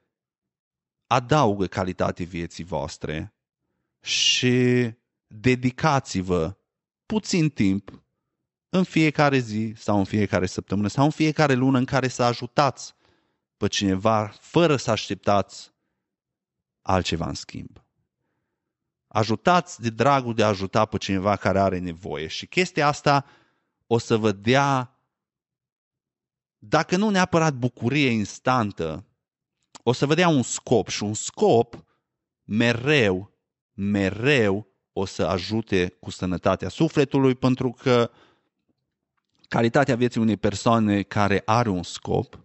adaugă 1.07 1.67
calitate 1.67 2.25
vieții 2.25 2.65
voastre 2.65 3.36
și 4.07 4.93
dedicați-vă 5.27 6.57
puțin 7.07 7.51
timp 7.51 8.03
în 8.69 8.85
fiecare 8.85 9.39
zi 9.39 9.73
sau 9.77 9.99
în 9.99 10.05
fiecare 10.05 10.47
săptămână 10.47 10.89
sau 10.89 11.05
în 11.05 11.11
fiecare 11.11 11.55
lună 11.55 11.79
în 11.79 11.85
care 11.85 12.09
să 12.09 12.23
ajutați 12.23 12.95
pe 13.57 13.67
cineva 13.67 14.27
fără 14.41 14.77
să 14.77 14.91
așteptați 14.91 15.73
altceva 16.83 17.27
în 17.27 17.35
schimb. 17.35 17.85
Ajutați 19.07 19.81
de 19.81 19.91
dragul 19.91 20.35
de 20.35 20.43
a 20.43 20.49
ajuta 20.49 20.85
pe 20.85 20.97
cineva 20.97 21.37
care 21.37 21.61
are 21.61 21.79
nevoie 21.79 22.27
și 22.27 22.47
chestia 22.47 22.87
asta 22.87 23.27
o 23.87 23.99
să 23.99 24.17
vă 24.17 24.33
dea, 24.33 25.01
dacă 26.59 26.97
nu 26.97 27.11
neapărat 27.11 27.55
bucurie 27.55 28.11
instantă, 28.11 29.07
o 29.83 29.93
să 29.93 30.07
vă 30.07 30.15
dea 30.15 30.29
un 30.29 30.43
scop 30.43 30.89
și 30.89 31.03
un 31.03 31.15
scop 31.15 31.85
mereu, 32.45 33.36
mereu 33.77 34.67
o 34.93 35.05
să 35.05 35.23
ajute 35.23 35.97
cu 36.01 36.11
sănătatea 36.11 36.69
sufletului 36.69 37.35
pentru 37.35 37.71
că 37.71 38.11
calitatea 39.49 39.97
vieții 39.97 40.21
unei 40.21 40.37
persoane 40.37 41.03
care 41.03 41.43
are 41.45 41.69
un 41.69 41.83
scop, 41.83 42.41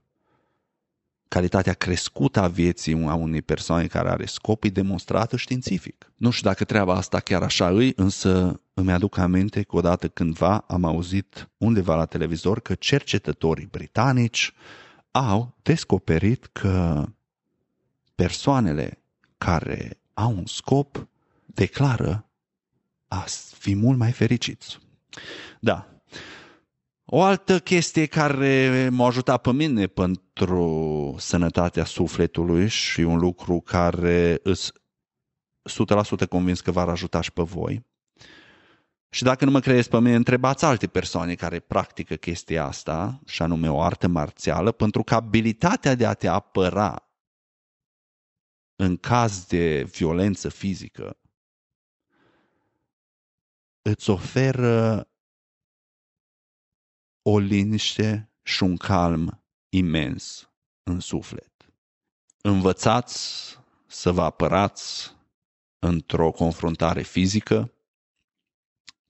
calitatea 1.28 1.74
crescută 1.74 2.42
a 2.42 2.48
vieții 2.48 3.06
a 3.08 3.14
unei 3.14 3.42
persoane 3.42 3.88
care 3.88 4.10
are 4.10 4.26
scop 4.26 4.64
e 4.64 4.70
demonstrată 4.70 5.38
științific. 5.38 6.12
Nu 6.16 6.30
știu 6.30 6.50
dacă 6.50 6.64
treaba 6.64 6.94
asta 6.94 7.20
chiar 7.20 7.42
așa 7.44 7.70
îi, 7.70 7.94
însă 7.96 8.62
îmi 8.74 8.92
aduc 8.92 9.18
aminte 9.18 9.62
că 9.64 9.76
odată 9.76 10.08
cândva 10.08 10.58
am 10.58 10.86
auzit 10.86 11.50
undeva 11.58 11.96
la 11.96 12.06
televizor 12.06 12.60
că 12.60 12.76
cercetătorii 12.76 13.68
britanici 13.72 14.54
au 15.12 15.58
descoperit 15.62 16.46
că 16.46 17.06
persoanele 18.16 19.02
care 19.38 20.00
au 20.14 20.32
un 20.32 20.46
scop 20.46 21.08
declară 21.54 22.30
a 23.08 23.26
fi 23.58 23.76
mult 23.76 23.98
mai 23.98 24.12
fericiți. 24.12 24.80
Da, 25.60 25.92
o 27.14 27.22
altă 27.22 27.60
chestie 27.60 28.06
care 28.06 28.90
m-a 28.92 29.06
ajutat 29.06 29.42
pe 29.42 29.52
mine 29.52 29.88
pentru 29.88 31.16
sănătatea 31.20 31.86
sufletului 31.86 32.68
și 32.68 33.02
un 33.02 33.18
lucru 33.18 33.60
care 33.60 34.40
îs 34.44 34.72
100% 36.24 36.28
convins 36.30 36.62
că 36.62 36.72
v-ar 36.72 36.90
ajuta 36.90 37.22
și 37.22 37.32
pe 37.32 37.42
voi. 37.42 37.86
Și 39.10 39.24
dacă 39.24 39.46
nu 39.46 39.52
mă 39.52 39.60
credeți 39.60 39.90
pe 39.90 40.00
mine, 40.00 40.16
întrebați 40.16 40.66
alte 40.66 40.88
persoane 40.88 41.36
care 41.36 41.60
practică 41.60 42.16
chestia 42.16 42.66
asta, 42.66 43.20
și 43.26 43.42
anume 43.42 43.72
o 43.72 43.82
artă 43.82 44.08
marțială, 44.08 44.72
pentru 44.72 45.04
că 45.04 45.16
abilitatea 45.16 45.96
de 45.96 46.06
a 46.06 46.14
te 46.14 46.28
apăra 46.28 47.10
în 48.76 48.98
caz 48.98 49.46
de 49.46 49.84
violență 49.84 50.50
fizică 50.50 51.21
îți 53.82 54.10
oferă 54.10 55.08
o 57.22 57.40
liniște 57.40 58.32
și 58.44 58.64
un 58.64 58.78
calm 58.78 59.44
imens 59.70 60.50
în 60.84 61.00
suflet. 61.00 61.52
Învățați 62.42 63.58
să 63.88 64.12
vă 64.12 64.22
apărați 64.22 65.16
într-o 65.80 66.32
confruntare 66.32 67.02
fizică. 67.02 67.74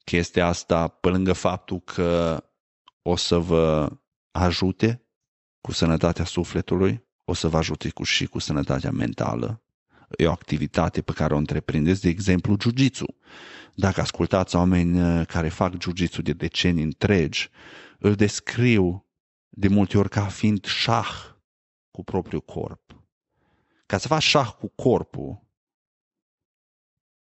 Chestia 0.03 0.47
asta, 0.47 0.87
pe 0.87 1.07
lângă 1.09 1.33
faptul 1.33 1.79
că 1.79 2.43
o 3.01 3.15
să 3.15 3.37
vă 3.37 3.97
ajute 4.31 5.05
cu 5.61 5.71
sănătatea 5.71 6.25
sufletului, 6.25 7.03
o 7.25 7.33
să 7.33 7.47
vă 7.47 7.57
ajute 7.57 7.89
cu, 7.89 8.03
și 8.03 8.25
cu 8.25 8.39
sănătatea 8.39 8.91
mentală. 8.91 9.61
E 10.17 10.27
o 10.27 10.31
activitate 10.31 11.01
pe 11.01 11.11
care 11.11 11.33
o 11.33 11.37
întreprindeți, 11.37 12.01
de 12.01 12.09
exemplu, 12.09 12.55
jiu-jitsu. 12.59 13.05
Dacă 13.81 14.01
ascultați 14.01 14.55
oameni 14.55 15.25
care 15.25 15.49
fac 15.49 15.81
jiu-jitsu 15.81 16.21
de 16.21 16.33
decenii 16.33 16.83
întregi, 16.83 17.49
îl 17.99 18.15
descriu 18.15 19.07
de 19.49 19.67
multe 19.67 19.97
ori 19.97 20.09
ca 20.09 20.27
fiind 20.27 20.65
șah 20.65 21.35
cu 21.91 22.03
propriul 22.03 22.41
corp. 22.41 23.03
Ca 23.85 23.97
să 23.97 24.07
faci 24.07 24.21
șah 24.21 24.53
cu 24.59 24.67
corpul, 24.67 25.41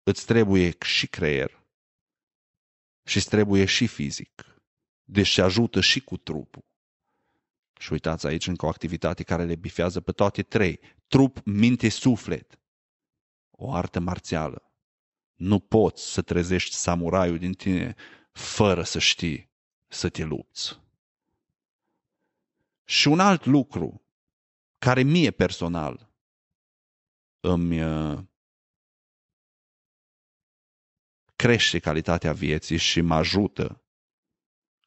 îți 0.02 0.26
trebuie 0.26 0.76
și 0.84 1.06
creier 1.06 1.64
și 3.04 3.16
îți 3.16 3.28
trebuie 3.28 3.64
și 3.64 3.86
fizic. 3.86 4.60
Deci 5.04 5.30
se 5.32 5.42
ajută 5.42 5.80
și 5.80 6.00
cu 6.00 6.16
trupul. 6.16 6.64
Și 7.78 7.92
uitați 7.92 8.26
aici 8.26 8.46
încă 8.46 8.66
o 8.66 8.68
activitate 8.68 9.22
care 9.22 9.44
le 9.44 9.56
bifează 9.56 10.00
pe 10.00 10.12
toate 10.12 10.42
trei. 10.42 10.80
Trup, 11.06 11.44
minte, 11.44 11.88
suflet. 11.88 12.60
O 13.50 13.72
artă 13.72 14.00
marțială. 14.00 14.69
Nu 15.40 15.58
poți 15.58 16.12
să 16.12 16.22
trezești 16.22 16.74
samuraiul 16.74 17.38
din 17.38 17.52
tine 17.52 17.94
fără 18.32 18.82
să 18.82 18.98
știi 18.98 19.50
să 19.88 20.08
te 20.08 20.24
lupți. 20.24 20.80
Și 22.84 23.08
un 23.08 23.20
alt 23.20 23.44
lucru 23.44 24.02
care 24.78 25.02
mie 25.02 25.30
personal 25.30 26.10
îmi 27.40 27.82
uh, 27.82 28.18
crește 31.36 31.78
calitatea 31.78 32.32
vieții 32.32 32.76
și 32.76 33.00
mă 33.00 33.14
ajută 33.14 33.82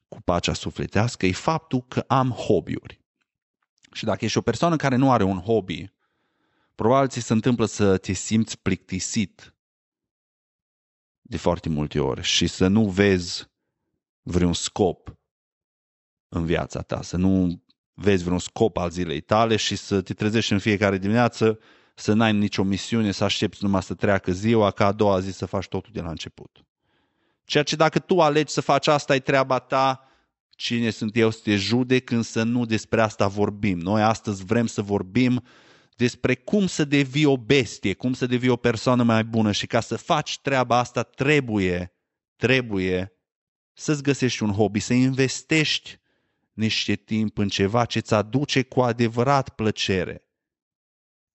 cu 0.08 0.20
pacea 0.22 0.52
sufletească 0.52 1.26
e 1.26 1.32
faptul 1.32 1.82
că 1.82 2.04
am 2.06 2.30
hobby-uri. 2.30 3.00
Și 3.92 4.04
dacă 4.04 4.24
ești 4.24 4.38
o 4.38 4.42
persoană 4.42 4.76
care 4.76 4.96
nu 4.96 5.12
are 5.12 5.22
un 5.22 5.40
hobby, 5.40 5.92
probabil 6.74 7.08
ți 7.08 7.20
se 7.20 7.32
întâmplă 7.32 7.66
să 7.66 7.98
te 7.98 8.12
simți 8.12 8.58
plictisit 8.58 9.53
de 11.26 11.36
foarte 11.36 11.68
multe 11.68 12.00
ori 12.00 12.22
și 12.22 12.46
să 12.46 12.66
nu 12.66 12.88
vezi 12.88 13.50
vreun 14.22 14.52
scop 14.52 15.16
în 16.28 16.44
viața 16.44 16.82
ta, 16.82 17.02
să 17.02 17.16
nu 17.16 17.62
vezi 17.94 18.24
vreun 18.24 18.38
scop 18.38 18.76
al 18.76 18.90
zilei 18.90 19.20
tale 19.20 19.56
și 19.56 19.76
să 19.76 20.00
te 20.00 20.14
trezești 20.14 20.52
în 20.52 20.58
fiecare 20.58 20.98
dimineață, 20.98 21.58
să 21.94 22.12
n-ai 22.12 22.32
nicio 22.32 22.62
misiune, 22.62 23.10
să 23.10 23.24
aștepți 23.24 23.64
numai 23.64 23.82
să 23.82 23.94
treacă 23.94 24.32
ziua, 24.32 24.70
ca 24.70 24.86
a 24.86 24.92
doua 24.92 25.20
zi 25.20 25.30
să 25.30 25.46
faci 25.46 25.68
totul 25.68 25.90
de 25.92 26.00
la 26.00 26.10
început. 26.10 26.64
Ceea 27.44 27.62
ce 27.62 27.76
dacă 27.76 27.98
tu 27.98 28.20
alegi 28.20 28.52
să 28.52 28.60
faci 28.60 28.86
asta, 28.86 29.14
e 29.14 29.20
treaba 29.20 29.58
ta, 29.58 30.08
Cine 30.56 30.90
sunt 30.90 31.16
eu 31.16 31.30
să 31.30 31.40
te 31.42 31.56
judec, 31.56 32.10
însă 32.10 32.42
nu 32.42 32.64
despre 32.64 33.00
asta 33.00 33.26
vorbim. 33.26 33.78
Noi 33.78 34.02
astăzi 34.02 34.44
vrem 34.44 34.66
să 34.66 34.82
vorbim 34.82 35.42
despre 35.94 36.34
cum 36.34 36.66
să 36.66 36.84
devii 36.84 37.24
o 37.24 37.36
bestie, 37.36 37.94
cum 37.94 38.12
să 38.12 38.26
devii 38.26 38.48
o 38.48 38.56
persoană 38.56 39.02
mai 39.02 39.24
bună 39.24 39.52
și 39.52 39.66
ca 39.66 39.80
să 39.80 39.96
faci 39.96 40.38
treaba 40.40 40.78
asta 40.78 41.02
trebuie, 41.02 41.94
trebuie 42.36 43.12
să-ți 43.72 44.02
găsești 44.02 44.42
un 44.42 44.52
hobby, 44.52 44.80
să 44.80 44.92
investești 44.92 45.98
niște 46.52 46.94
timp 46.94 47.38
în 47.38 47.48
ceva 47.48 47.84
ce 47.84 47.98
îți 47.98 48.14
aduce 48.14 48.62
cu 48.62 48.82
adevărat 48.82 49.48
plăcere. 49.48 50.28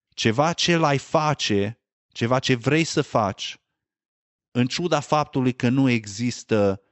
Ceva 0.10 0.54
ce 0.54 0.76
l-ai 0.76 0.98
face, 0.98 1.82
ceva 2.08 2.40
ce 2.40 2.56
vrei 2.56 2.84
să 2.84 3.02
faci, 3.02 3.58
în 4.52 4.68
ciuda 4.68 5.00
faptului 5.00 5.54
că 5.54 5.70
nu 5.70 5.90
există 5.90 6.84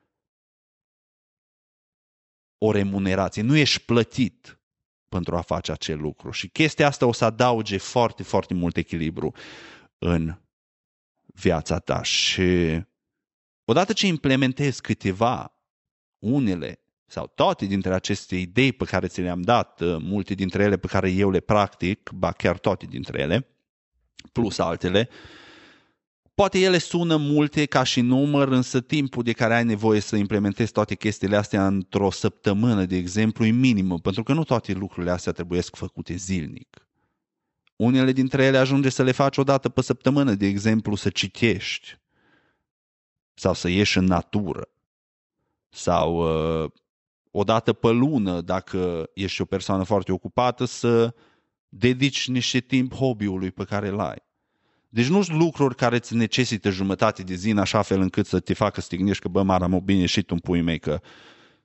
o 2.57 2.71
remunerație, 2.71 3.41
nu 3.41 3.55
ești 3.55 3.79
plătit 3.79 4.56
pentru 5.09 5.35
a 5.35 5.41
face 5.41 5.71
acel 5.71 5.99
lucru. 5.99 6.31
Și 6.31 6.47
chestia 6.47 6.87
asta 6.87 7.05
o 7.05 7.11
să 7.11 7.25
adauge 7.25 7.77
foarte, 7.77 8.23
foarte 8.23 8.53
mult 8.53 8.77
echilibru 8.77 9.33
în 9.97 10.37
viața 11.25 11.79
ta. 11.79 12.03
Și 12.03 12.81
odată 13.65 13.93
ce 13.93 14.07
implementezi 14.07 14.81
câteva, 14.81 15.51
unele 16.19 16.79
sau 17.05 17.31
toate 17.35 17.65
dintre 17.65 17.93
aceste 17.93 18.35
idei 18.35 18.73
pe 18.73 18.85
care 18.85 19.07
ți 19.07 19.21
le-am 19.21 19.41
dat, 19.41 19.81
uh, 19.81 19.97
multe 19.99 20.33
dintre 20.33 20.63
ele 20.63 20.77
pe 20.77 20.87
care 20.87 21.09
eu 21.09 21.29
le 21.29 21.39
practic, 21.39 22.09
ba 22.09 22.31
chiar 22.31 22.57
toate 22.57 22.85
dintre 22.85 23.21
ele, 23.21 23.47
plus 24.31 24.57
altele, 24.57 25.09
Poate 26.37 26.59
ele 26.59 26.77
sună 26.77 27.15
multe 27.15 27.65
ca 27.65 27.83
și 27.83 28.01
număr, 28.01 28.47
însă 28.47 28.81
timpul 28.81 29.23
de 29.23 29.31
care 29.31 29.55
ai 29.55 29.63
nevoie 29.63 29.99
să 29.99 30.15
implementezi 30.15 30.71
toate 30.71 30.95
chestiile 30.95 31.35
astea 31.35 31.67
într-o 31.67 32.11
săptămână, 32.11 32.85
de 32.85 32.95
exemplu, 32.95 33.45
e 33.45 33.49
minimă, 33.49 33.99
pentru 33.99 34.23
că 34.23 34.33
nu 34.33 34.43
toate 34.43 34.73
lucrurile 34.73 35.11
astea 35.11 35.31
trebuie 35.31 35.61
făcute 35.61 36.15
zilnic. 36.15 36.87
Unele 37.75 38.11
dintre 38.11 38.43
ele 38.43 38.57
ajunge 38.57 38.89
să 38.89 39.03
le 39.03 39.11
faci 39.11 39.37
o 39.37 39.43
dată 39.43 39.69
pe 39.69 39.81
săptămână, 39.81 40.33
de 40.33 40.45
exemplu, 40.45 40.95
să 40.95 41.09
citești 41.09 41.99
sau 43.33 43.53
să 43.53 43.67
ieși 43.67 43.97
în 43.97 44.05
natură 44.05 44.69
sau 45.69 46.15
uh, 46.63 46.71
o 47.31 47.43
dată 47.43 47.73
pe 47.73 47.89
lună, 47.89 48.41
dacă 48.41 49.09
ești 49.13 49.41
o 49.41 49.45
persoană 49.45 49.83
foarte 49.83 50.11
ocupată, 50.11 50.65
să 50.65 51.13
dedici 51.69 52.27
niște 52.27 52.59
timp 52.59 52.93
hobby-ului 52.93 53.51
pe 53.51 53.63
care 53.63 53.87
îl 53.87 53.99
ai. 53.99 54.26
Deci 54.97 55.07
nu 55.07 55.21
sunt 55.21 55.37
lucruri 55.37 55.75
care 55.75 55.95
îți 55.95 56.15
necesită 56.15 56.69
jumătate 56.69 57.23
de 57.23 57.35
zi 57.35 57.49
în 57.49 57.57
așa 57.57 57.81
fel 57.81 58.01
încât 58.01 58.25
să 58.25 58.39
te 58.39 58.53
facă 58.53 58.81
să 58.81 58.87
te 58.89 58.97
gândești 58.97 59.21
că 59.21 59.27
bă, 59.27 59.43
mara, 59.43 59.67
mă 59.67 59.79
bine 59.79 60.05
și 60.05 60.21
tu 60.21 60.33
în 60.33 60.39
pui 60.39 60.61
mei 60.61 60.79
că 60.79 61.01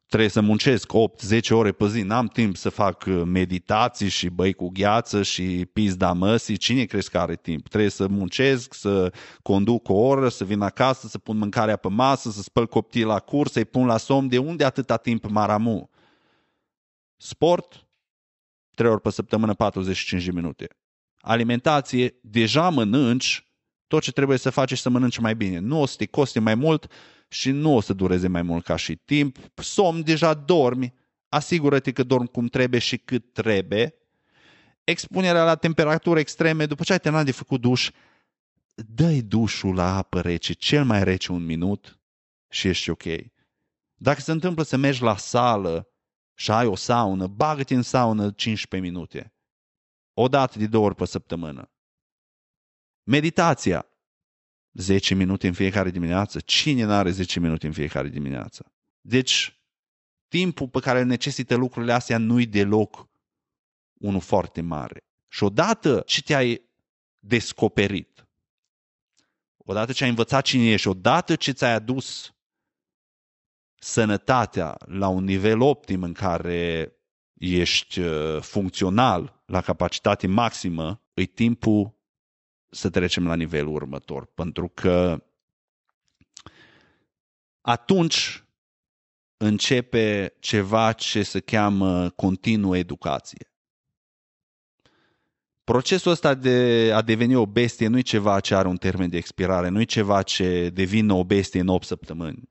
trebuie 0.06 0.28
să 0.28 0.40
muncesc 0.40 0.92
8-10 1.38 1.48
ore 1.50 1.72
pe 1.72 1.88
zi, 1.88 2.02
n-am 2.02 2.26
timp 2.26 2.56
să 2.56 2.68
fac 2.68 3.04
uh, 3.06 3.22
meditații 3.24 4.08
și 4.08 4.28
băi 4.28 4.52
cu 4.52 4.70
gheață 4.72 5.22
și 5.22 5.68
pizda 5.72 6.12
măsii, 6.12 6.56
cine 6.56 6.84
crezi 6.84 7.10
că 7.10 7.18
are 7.18 7.36
timp? 7.36 7.68
Trebuie 7.68 7.90
să 7.90 8.06
muncesc, 8.06 8.74
să 8.74 9.12
conduc 9.42 9.88
o 9.88 9.94
oră, 9.94 10.28
să 10.28 10.44
vin 10.44 10.60
acasă, 10.60 11.06
să 11.06 11.18
pun 11.18 11.36
mâncarea 11.36 11.76
pe 11.76 11.88
masă, 11.88 12.30
să 12.30 12.42
spăl 12.42 12.66
copii 12.66 13.04
la 13.04 13.18
curs, 13.18 13.52
să-i 13.52 13.64
pun 13.64 13.86
la 13.86 13.96
somn, 13.96 14.28
de 14.28 14.38
unde 14.38 14.64
atâta 14.64 14.96
timp 14.96 15.24
maramu? 15.28 15.90
Sport, 17.16 17.86
3 18.74 18.90
ori 18.90 19.00
pe 19.00 19.10
săptămână, 19.10 19.54
45 19.54 20.24
de 20.24 20.30
minute 20.30 20.68
alimentație, 21.22 22.14
deja 22.22 22.68
mănânci 22.68 23.46
tot 23.86 24.02
ce 24.02 24.12
trebuie 24.12 24.38
să 24.38 24.50
faci 24.50 24.68
și 24.68 24.82
să 24.82 24.88
mănânci 24.88 25.18
mai 25.18 25.34
bine. 25.34 25.58
Nu 25.58 25.80
o 25.80 25.86
să 25.86 25.94
te 25.96 26.06
coste 26.06 26.40
mai 26.40 26.54
mult 26.54 26.92
și 27.28 27.50
nu 27.50 27.74
o 27.74 27.80
să 27.80 27.92
dureze 27.92 28.28
mai 28.28 28.42
mult 28.42 28.64
ca 28.64 28.76
și 28.76 28.96
timp. 28.96 29.38
Somn, 29.54 30.02
deja 30.02 30.34
dormi, 30.34 30.94
asigură-te 31.28 31.92
că 31.92 32.02
dormi 32.02 32.28
cum 32.28 32.46
trebuie 32.46 32.80
și 32.80 32.96
cât 32.96 33.32
trebuie. 33.32 33.94
Expunerea 34.84 35.44
la 35.44 35.54
temperatură 35.54 36.18
extreme, 36.18 36.66
după 36.66 36.82
ce 36.82 36.92
ai 36.92 36.98
terminat 36.98 37.24
de 37.24 37.32
făcut 37.32 37.60
duș, 37.60 37.90
dă-i 38.74 39.22
dușul 39.22 39.74
la 39.74 39.96
apă 39.96 40.20
rece, 40.20 40.52
cel 40.52 40.84
mai 40.84 41.04
rece 41.04 41.32
un 41.32 41.44
minut 41.44 42.00
și 42.48 42.68
ești 42.68 42.90
ok. 42.90 43.04
Dacă 43.94 44.20
se 44.20 44.32
întâmplă 44.32 44.62
să 44.62 44.76
mergi 44.76 45.02
la 45.02 45.16
sală 45.16 45.88
și 46.34 46.50
ai 46.50 46.66
o 46.66 46.76
saună, 46.76 47.26
bagă-te 47.26 47.74
în 47.74 47.82
saună 47.82 48.30
15 48.30 48.90
minute 48.90 49.31
o 50.14 50.28
dată 50.28 50.58
de 50.58 50.66
două 50.66 50.84
ori 50.84 50.94
pe 50.94 51.04
săptămână. 51.04 51.70
Meditația. 53.02 53.86
10 54.72 55.14
minute 55.14 55.46
în 55.46 55.52
fiecare 55.52 55.90
dimineață. 55.90 56.40
Cine 56.40 56.84
nu 56.84 56.92
are 56.92 57.10
10 57.10 57.40
minute 57.40 57.66
în 57.66 57.72
fiecare 57.72 58.08
dimineață? 58.08 58.72
Deci, 59.00 59.62
timpul 60.28 60.68
pe 60.68 60.80
care 60.80 61.00
îl 61.00 61.06
necesită 61.06 61.54
lucrurile 61.54 61.92
astea 61.92 62.18
nu-i 62.18 62.46
deloc 62.46 63.08
unul 64.00 64.20
foarte 64.20 64.60
mare. 64.60 65.04
Și 65.28 65.44
odată 65.44 66.02
ce 66.06 66.22
te-ai 66.22 66.70
descoperit, 67.18 68.26
odată 69.56 69.92
ce 69.92 70.04
ai 70.04 70.10
învățat 70.10 70.44
cine 70.44 70.70
ești, 70.70 70.88
odată 70.88 71.36
ce 71.36 71.52
ți-ai 71.52 71.72
adus 71.72 72.34
sănătatea 73.74 74.76
la 74.86 75.08
un 75.08 75.24
nivel 75.24 75.60
optim 75.60 76.02
în 76.02 76.12
care 76.12 76.92
ești 77.32 78.00
uh, 78.00 78.40
funcțional 78.40 79.41
la 79.52 79.60
capacitate 79.60 80.26
maximă, 80.26 81.02
e 81.14 81.24
timpul 81.24 81.94
să 82.68 82.90
trecem 82.90 83.26
la 83.26 83.34
nivelul 83.34 83.74
următor. 83.74 84.26
Pentru 84.26 84.68
că 84.68 85.24
atunci 87.60 88.44
începe 89.36 90.36
ceva 90.40 90.92
ce 90.92 91.22
se 91.22 91.40
cheamă 91.40 92.10
continuă 92.10 92.76
educație. 92.76 93.46
Procesul 95.64 96.10
ăsta 96.10 96.34
de 96.34 96.90
a 96.94 97.02
deveni 97.02 97.34
o 97.34 97.46
bestie 97.46 97.86
nu 97.86 97.98
e 97.98 98.00
ceva 98.00 98.40
ce 98.40 98.54
are 98.54 98.68
un 98.68 98.76
termen 98.76 99.08
de 99.08 99.16
expirare, 99.16 99.68
nu 99.68 99.80
e 99.80 99.84
ceva 99.84 100.22
ce 100.22 100.70
devine 100.70 101.12
o 101.12 101.24
bestie 101.24 101.60
în 101.60 101.68
8 101.68 101.86
săptămâni. 101.86 102.42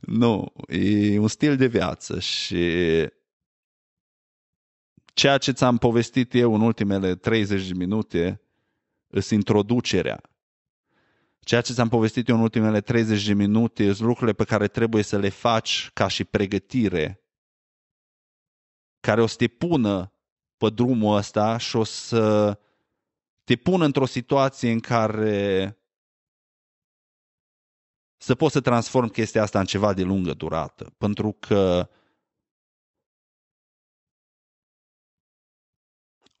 Nu, 0.00 0.52
e 0.68 1.18
un 1.18 1.28
stil 1.28 1.56
de 1.56 1.66
viață 1.66 2.20
și 2.20 2.56
ceea 5.18 5.38
ce 5.38 5.52
ți-am 5.52 5.78
povestit 5.78 6.34
eu 6.34 6.54
în 6.54 6.60
ultimele 6.60 7.14
30 7.14 7.66
de 7.66 7.74
minute 7.74 8.40
îs 9.06 9.30
introducerea. 9.30 10.20
Ceea 11.40 11.60
ce 11.60 11.72
ți-am 11.72 11.88
povestit 11.88 12.28
eu 12.28 12.36
în 12.36 12.42
ultimele 12.42 12.80
30 12.80 13.26
de 13.26 13.32
minute 13.32 13.84
sunt 13.92 14.06
lucrurile 14.08 14.32
pe 14.32 14.44
care 14.44 14.68
trebuie 14.68 15.02
să 15.02 15.18
le 15.18 15.28
faci 15.28 15.90
ca 15.94 16.08
și 16.08 16.24
pregătire, 16.24 17.22
care 19.00 19.22
o 19.22 19.26
să 19.26 19.36
te 19.36 19.46
pună 19.46 20.12
pe 20.56 20.68
drumul 20.70 21.16
ăsta 21.16 21.56
și 21.56 21.76
o 21.76 21.84
să 21.84 22.58
te 23.44 23.56
pună 23.56 23.84
într-o 23.84 24.06
situație 24.06 24.70
în 24.70 24.80
care 24.80 25.78
să 28.16 28.34
poți 28.34 28.52
să 28.52 28.60
transform 28.60 29.08
chestia 29.08 29.42
asta 29.42 29.58
în 29.58 29.66
ceva 29.66 29.92
de 29.94 30.02
lungă 30.02 30.32
durată. 30.32 30.94
Pentru 30.98 31.32
că 31.32 31.88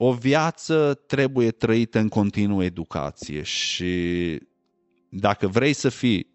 o 0.00 0.12
viață 0.12 0.94
trebuie 1.06 1.50
trăită 1.50 1.98
în 1.98 2.08
continuă 2.08 2.64
educație 2.64 3.42
și 3.42 4.40
dacă 5.08 5.46
vrei 5.46 5.72
să 5.72 5.88
fii 5.88 6.34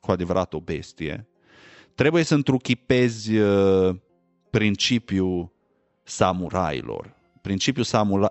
cu 0.00 0.10
adevărat 0.10 0.54
o 0.54 0.60
bestie, 0.60 1.28
trebuie 1.94 2.22
să 2.22 2.34
întruchipezi 2.34 3.36
uh, 3.36 3.96
principiul 4.50 5.52
samurailor. 6.02 7.18
Principiul 7.40 7.86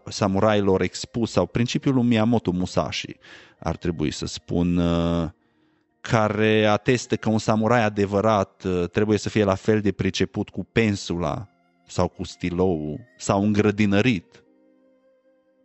samurailor 0.09 0.81
expus 0.81 1.31
sau 1.31 1.45
principiul 1.45 1.93
lui 1.93 2.03
Miyamoto 2.03 2.51
Musashi 2.51 3.15
ar 3.59 3.77
trebui 3.77 4.11
să 4.11 4.25
spun, 4.25 4.77
uh, 4.77 5.29
care 6.01 6.65
atestă 6.65 7.15
că 7.15 7.29
un 7.29 7.37
samurai 7.37 7.83
adevărat 7.83 8.63
uh, 8.63 8.89
trebuie 8.89 9.17
să 9.17 9.29
fie 9.29 9.43
la 9.43 9.55
fel 9.55 9.81
de 9.81 9.91
priceput 9.91 10.49
cu 10.49 10.63
pensula 10.63 11.47
sau 11.89 12.07
cu 12.07 12.23
stilou 12.23 12.99
sau 13.17 13.43
îngrădinărit, 13.43 14.43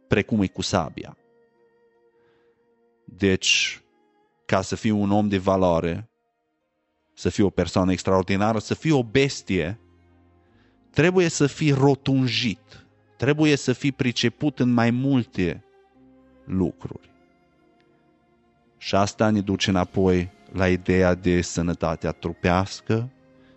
precum 0.09 0.43
e 0.43 0.47
cu 0.47 0.63
sabia. 0.63 1.17
Deci, 3.05 3.83
ca 4.47 4.61
să 4.61 4.77
fii 4.77 4.91
un 4.91 5.11
om 5.11 5.29
de 5.29 5.39
valoare, 5.39 6.09
să 7.15 7.29
fii 7.29 7.45
o 7.45 7.51
persoană 7.51 7.93
extraordinară, 7.93 8.59
să 8.59 8.75
fii 8.75 8.91
o 8.91 9.03
bestie, 9.03 9.79
trebuie 10.91 11.29
să 11.29 11.47
fii 11.47 11.73
rotunjit, 11.73 12.87
trebuie 13.17 13.57
să 13.57 13.73
fii 13.73 13.93
priceput 13.93 14.59
în 14.59 14.73
mai 14.73 14.91
multe 14.91 15.65
lucruri. 16.45 17.11
Și 18.79 18.95
asta 18.95 19.31
ne 19.31 19.41
duce 19.41 19.71
înapoi 19.71 20.31
la 20.53 20.69
ideea 20.69 21.15
de 21.15 21.41
sănătatea 21.41 22.11
trupească, 22.11 23.11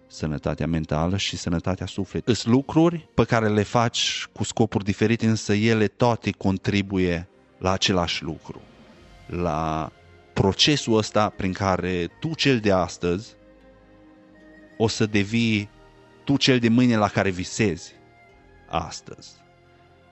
sănătatea 0.07 0.67
mentală 0.67 1.17
și 1.17 1.37
sănătatea 1.37 1.85
sufletului. 1.85 2.35
Sunt 2.35 2.53
lucruri 2.53 3.09
pe 3.13 3.23
care 3.23 3.47
le 3.47 3.63
faci 3.63 4.27
cu 4.31 4.43
scopuri 4.43 4.83
diferite, 4.83 5.27
însă 5.27 5.53
ele 5.53 5.87
toate 5.87 6.31
contribuie 6.31 7.27
la 7.57 7.71
același 7.71 8.23
lucru, 8.23 8.61
la 9.27 9.91
procesul 10.33 10.97
ăsta 10.97 11.29
prin 11.29 11.53
care 11.53 12.07
tu 12.19 12.33
cel 12.33 12.59
de 12.59 12.71
astăzi 12.71 13.35
o 14.77 14.87
să 14.87 15.05
devii 15.05 15.69
tu 16.23 16.37
cel 16.37 16.59
de 16.59 16.69
mâine 16.69 16.95
la 16.95 17.07
care 17.07 17.29
visezi 17.29 17.93
astăzi. 18.69 19.29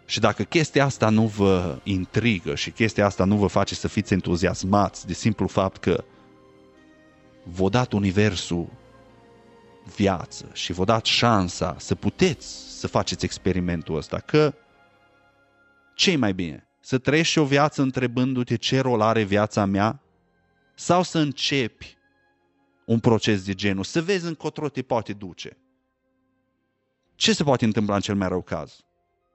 Și 0.06 0.20
dacă 0.20 0.44
chestia 0.44 0.86
asta 0.86 1.10
nu 1.10 1.26
vă 1.26 1.80
intrigă 1.84 2.56
și 2.56 2.72
chestia 2.72 3.06
asta 3.06 3.24
nu 3.24 3.36
vă 3.36 3.48
face 3.48 3.76
să 3.76 3.88
fiți 3.88 4.14
entuziasmați 4.14 5.08
de 5.08 5.14
simplu 5.14 5.48
fapt 5.48 5.78
că 5.78 6.04
v-a 7.44 7.70
dat 7.70 7.92
Universul 7.92 8.68
viață 9.96 10.50
și 10.54 10.74
v-a 10.74 10.84
dat 10.84 11.06
șansa 11.06 11.76
să 11.80 11.96
puteți 11.96 12.80
să 12.80 12.88
faceți 12.88 13.26
experimentul 13.26 13.96
ăsta, 13.96 14.20
că 14.20 14.54
ce 15.96 16.16
mai 16.16 16.34
bine? 16.34 16.68
Să 16.80 16.98
trăiești 16.98 17.40
o 17.40 17.46
viață 17.46 17.82
întrebându-te 17.82 18.56
ce 18.56 18.80
rol 18.80 19.02
are 19.02 19.24
viața 19.24 19.66
mea? 19.66 20.02
Sau 20.76 21.04
să 21.04 21.20
începi 21.20 21.98
un 22.86 23.00
proces 23.00 23.46
de 23.46 23.54
genul, 23.54 23.84
să 23.84 24.02
vezi 24.02 24.26
încotro 24.26 24.70
te 24.70 24.82
poate 24.82 25.14
duce? 25.14 25.58
Ce 27.16 27.34
se 27.34 27.44
poate 27.44 27.66
întâmpla 27.66 27.96
în 27.96 28.02
cel 28.02 28.16
mai 28.16 28.28
rău 28.28 28.42
caz? 28.42 28.86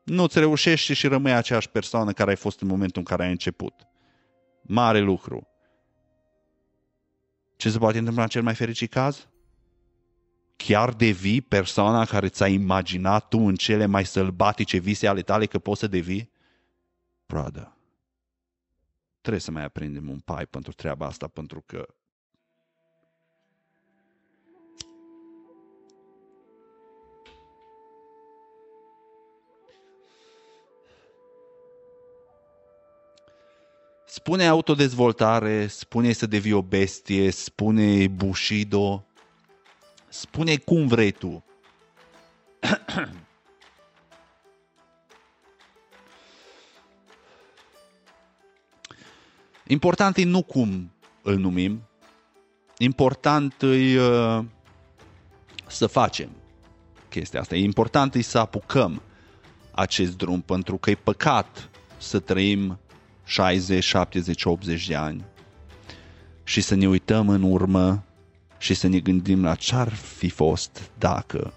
Nu-ți 0.05 0.39
reușești 0.39 0.93
și 0.93 1.07
rămâi 1.07 1.33
aceeași 1.33 1.69
persoană 1.69 2.13
care 2.13 2.31
ai 2.31 2.37
fost 2.37 2.61
în 2.61 2.69
momentul 2.69 2.99
în 2.99 3.05
care 3.05 3.25
ai 3.25 3.31
început. 3.31 3.75
Mare 4.63 4.99
lucru. 4.99 5.47
Ce 7.57 7.71
se 7.71 7.79
poate 7.79 7.99
întâmpla 7.99 8.23
în 8.23 8.29
cel 8.29 8.43
mai 8.43 8.55
fericit 8.55 8.91
caz? 8.91 9.29
Chiar 10.67 10.93
devii 10.93 11.41
persoana 11.41 12.05
care 12.05 12.29
ți-ai 12.29 12.53
imaginat 12.53 13.29
tu 13.29 13.39
în 13.39 13.55
cele 13.55 13.87
mai 13.87 14.07
sălbatice 14.07 14.79
vise 14.79 15.07
ale 15.07 15.23
tale 15.23 15.47
că 15.47 15.59
poți 15.59 15.81
să 15.81 15.87
devii? 15.87 16.31
Brother, 17.27 17.73
trebuie 19.21 19.41
să 19.43 19.51
mai 19.51 19.65
aprindem 19.65 20.09
un 20.09 20.19
pai 20.19 20.47
pentru 20.47 20.73
treaba 20.73 21.07
asta, 21.07 21.27
pentru 21.27 21.63
că 21.67 21.87
Spune 34.07 34.47
autodezvoltare, 34.47 35.67
spune 35.67 36.13
să 36.13 36.27
devii 36.27 36.53
o 36.53 36.63
bestie, 36.63 37.31
spune 37.31 38.09
Bushido, 38.09 39.05
spune 40.11 40.57
cum 40.57 40.87
vrei 40.87 41.11
tu. 41.11 41.45
Important 49.67 50.17
e 50.17 50.25
nu 50.25 50.43
cum 50.43 50.93
îl 51.23 51.39
numim, 51.39 51.83
important 52.79 53.63
e 53.63 54.01
uh, 54.01 54.45
să 55.67 55.87
facem 55.87 56.31
chestia 57.09 57.41
asta. 57.41 57.57
E 57.57 57.63
important 57.63 58.15
e 58.15 58.23
să 58.23 58.39
apucăm 58.39 59.03
acest 59.71 60.17
drum, 60.17 60.41
pentru 60.41 60.77
că 60.77 60.91
e 60.91 60.95
păcat 60.95 61.69
să 61.97 62.19
trăim 62.19 62.79
60, 63.25 63.85
70, 63.85 64.45
80 64.45 64.87
de 64.87 64.95
ani 64.95 65.25
și 66.45 66.61
să 66.61 66.75
ne 66.75 66.89
uităm 66.89 67.29
în 67.29 67.43
urmă 67.43 68.05
și 68.61 68.75
să 68.75 68.87
ne 68.87 68.99
gândim 68.99 69.43
la 69.45 69.55
ce 69.55 69.75
ar 69.75 69.95
fi 69.95 70.29
fost 70.29 70.91
dacă 70.99 71.53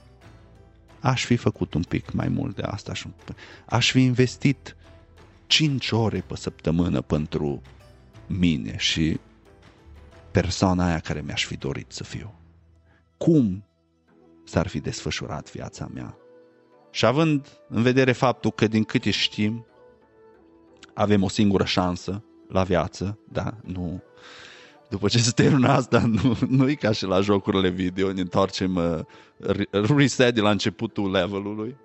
aș 1.00 1.26
fi 1.26 1.36
făcut 1.36 1.74
un 1.74 1.84
pic 1.84 2.12
mai 2.12 2.28
mult 2.28 2.56
de 2.56 2.62
asta. 2.62 2.92
Aș 3.66 3.92
fi 3.92 4.02
investit 4.04 4.76
5 5.48 5.92
ore 5.92 6.24
pe 6.28 6.36
săptămână 6.36 7.02
pentru 7.02 7.62
mine 8.28 8.78
și 8.78 9.20
persoana 10.32 10.86
aia 10.86 11.00
care 11.00 11.22
mi-aș 11.22 11.46
fi 11.46 11.58
dorit 11.58 11.92
să 11.92 12.04
fiu. 12.04 12.34
Cum 13.18 13.64
s-ar 14.44 14.68
fi 14.68 14.80
desfășurat 14.80 15.52
viața 15.52 15.90
mea? 15.94 16.18
Și 16.92 17.06
având 17.06 17.48
în 17.70 17.82
vedere 17.82 18.12
faptul 18.12 18.52
că 18.52 18.68
din 18.68 18.84
câte 18.84 19.12
știm, 19.12 19.66
avem 20.94 21.24
o 21.24 21.28
singură 21.28 21.66
șansă 21.66 22.24
la 22.48 22.64
viață, 22.64 23.20
da, 23.30 23.58
nu... 23.64 24.04
După 24.94 25.08
ce 25.08 25.18
se 25.18 25.32
termină 25.32 25.68
asta, 25.68 26.00
nu, 26.22 26.38
nu 26.48 26.70
e 26.70 26.76
ca 26.76 26.92
și 26.92 27.06
la 27.06 27.22
jocurile 27.22 27.70
video, 27.70 28.12
ne 28.12 28.22
întoarcem 28.22 28.76
uh, 28.76 29.00
reset 29.96 30.36
de 30.36 30.42
la 30.42 30.50
începutul 30.50 31.12
levelului. 31.12 31.78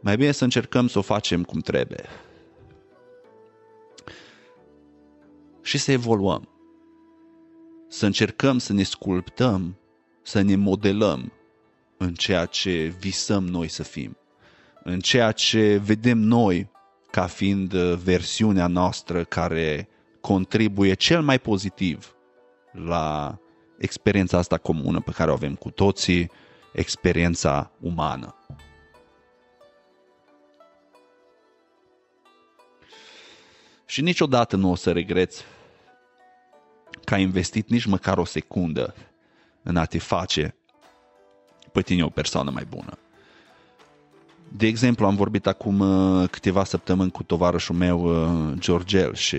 Mai 0.00 0.16
bine 0.16 0.30
să 0.30 0.44
încercăm 0.44 0.88
să 0.88 0.98
o 0.98 1.02
facem 1.02 1.42
cum 1.42 1.60
trebuie. 1.60 2.04
Și 5.62 5.78
să 5.78 5.92
evoluăm. 5.92 6.48
Să 7.88 8.06
încercăm 8.06 8.58
să 8.58 8.72
ne 8.72 8.82
sculptăm, 8.82 9.76
să 10.22 10.40
ne 10.40 10.56
modelăm 10.56 11.32
în 11.96 12.14
ceea 12.14 12.44
ce 12.44 12.94
visăm 12.98 13.44
noi 13.44 13.68
să 13.68 13.82
fim 13.82 14.16
în 14.82 15.00
ceea 15.00 15.32
ce 15.32 15.80
vedem 15.84 16.18
noi 16.18 16.70
ca 17.10 17.26
fiind 17.26 17.72
uh, 17.72 17.94
versiunea 17.94 18.66
noastră 18.66 19.24
care 19.24 19.88
contribuie 20.20 20.94
cel 20.94 21.22
mai 21.22 21.38
pozitiv 21.38 22.14
la 22.72 23.38
experiența 23.78 24.38
asta 24.38 24.58
comună 24.58 25.00
pe 25.00 25.10
care 25.10 25.30
o 25.30 25.32
avem 25.32 25.54
cu 25.54 25.70
toții, 25.70 26.30
experiența 26.72 27.72
umană. 27.80 28.34
Și 33.86 34.02
niciodată 34.02 34.56
nu 34.56 34.70
o 34.70 34.74
să 34.74 34.92
regreți 34.92 35.44
că 37.04 37.14
ai 37.14 37.22
investit 37.22 37.68
nici 37.68 37.84
măcar 37.84 38.18
o 38.18 38.24
secundă 38.24 38.94
în 39.62 39.76
a 39.76 39.84
te 39.84 39.98
face 39.98 40.54
pe 41.72 41.82
tine 41.82 42.04
o 42.04 42.08
persoană 42.08 42.50
mai 42.50 42.64
bună. 42.64 42.98
De 44.52 44.66
exemplu, 44.66 45.06
am 45.06 45.14
vorbit 45.14 45.46
acum 45.46 45.80
uh, 45.80 46.28
câteva 46.30 46.64
săptămâni 46.64 47.10
cu 47.10 47.22
tovarășul 47.22 47.74
meu, 47.74 48.00
uh, 48.02 48.52
Georgel, 48.58 49.14
și 49.14 49.36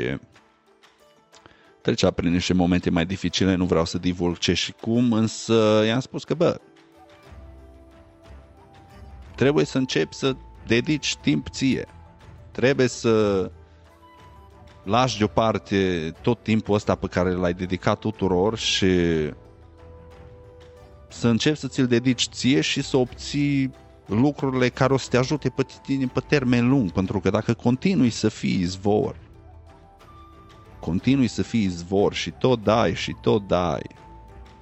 trecea 1.81 2.11
prin 2.11 2.31
niște 2.31 2.53
momente 2.53 2.89
mai 2.89 3.05
dificile, 3.05 3.55
nu 3.55 3.65
vreau 3.65 3.85
să 3.85 3.97
divulg 3.97 4.37
ce 4.37 4.53
și 4.53 4.71
cum, 4.81 5.13
însă 5.13 5.83
i-am 5.85 5.99
spus 5.99 6.23
că, 6.23 6.33
bă, 6.33 6.59
trebuie 9.35 9.65
să 9.65 9.77
începi 9.77 10.15
să 10.15 10.35
dedici 10.67 11.15
timp 11.15 11.49
ție. 11.49 11.87
Trebuie 12.51 12.87
să 12.87 13.51
lași 14.83 15.17
deoparte 15.17 16.11
tot 16.21 16.43
timpul 16.43 16.75
ăsta 16.75 16.95
pe 16.95 17.07
care 17.07 17.31
l-ai 17.31 17.53
dedicat 17.53 17.99
tuturor 17.99 18.57
și 18.57 18.89
să 21.09 21.27
începi 21.27 21.57
să 21.57 21.67
ți-l 21.67 21.87
dedici 21.87 22.27
ție 22.31 22.61
și 22.61 22.81
să 22.81 22.97
obții 22.97 23.71
lucrurile 24.09 24.69
care 24.69 24.93
o 24.93 24.97
să 24.97 25.09
te 25.09 25.17
ajute 25.17 25.49
pe 25.49 25.65
tine 25.81 26.07
pe 26.07 26.19
termen 26.19 26.69
lung, 26.69 26.91
pentru 26.91 27.19
că 27.19 27.29
dacă 27.29 27.53
continui 27.53 28.09
să 28.09 28.29
fii 28.29 28.59
izvor, 28.59 29.15
continui 30.79 31.27
să 31.27 31.41
fii 31.41 31.63
izvor 31.63 32.13
și 32.13 32.31
tot 32.31 32.63
dai 32.63 32.95
și 32.95 33.15
tot 33.21 33.47
dai 33.47 33.81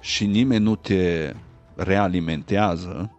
și 0.00 0.26
nimeni 0.26 0.64
nu 0.64 0.76
te 0.76 1.34
realimentează, 1.74 3.12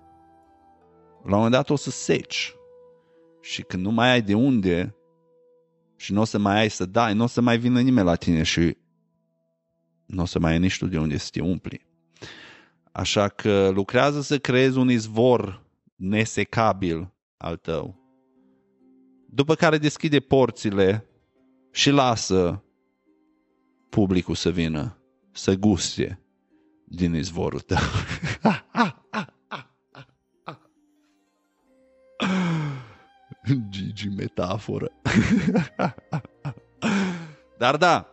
la 1.23 1.36
un 1.36 1.43
moment 1.43 1.51
dat 1.51 1.69
o 1.69 1.75
să 1.75 1.89
seci. 1.89 2.53
Și 3.41 3.61
când 3.61 3.84
nu 3.84 3.91
mai 3.91 4.11
ai 4.11 4.21
de 4.21 4.34
unde 4.34 4.95
și 5.95 6.13
nu 6.13 6.21
o 6.21 6.23
să 6.23 6.38
mai 6.38 6.59
ai 6.59 6.69
să 6.69 6.86
dai, 6.86 7.13
nu 7.13 7.23
o 7.23 7.27
să 7.27 7.41
mai 7.41 7.57
vină 7.57 7.82
nimeni 7.82 8.05
la 8.05 8.15
tine 8.15 8.43
și 8.43 8.77
nu 10.05 10.21
o 10.21 10.25
să 10.25 10.39
mai 10.39 10.51
ai 10.51 10.59
nici 10.59 10.77
tu 10.77 10.88
de 10.88 10.99
unde 10.99 11.17
să 11.17 11.30
te 11.32 11.41
umpli. 11.41 11.88
Așa 12.91 13.27
că 13.27 13.69
lucrează 13.73 14.21
să 14.21 14.38
creezi 14.38 14.77
un 14.77 14.89
izvor 14.89 15.61
nesecabil 15.99 17.13
al 17.37 17.57
tău. 17.57 17.97
După 19.29 19.55
care 19.55 19.77
deschide 19.77 20.19
porțile 20.19 21.05
și 21.71 21.89
lasă 21.89 22.63
publicul 23.89 24.35
să 24.35 24.49
vină, 24.49 24.97
să 25.31 25.55
guste 25.55 26.21
din 26.85 27.13
izvorul 27.13 27.59
tău. 27.59 27.77
Gigi 33.69 34.07
metaforă. 34.07 34.91
Dar 37.57 37.77
da, 37.77 38.07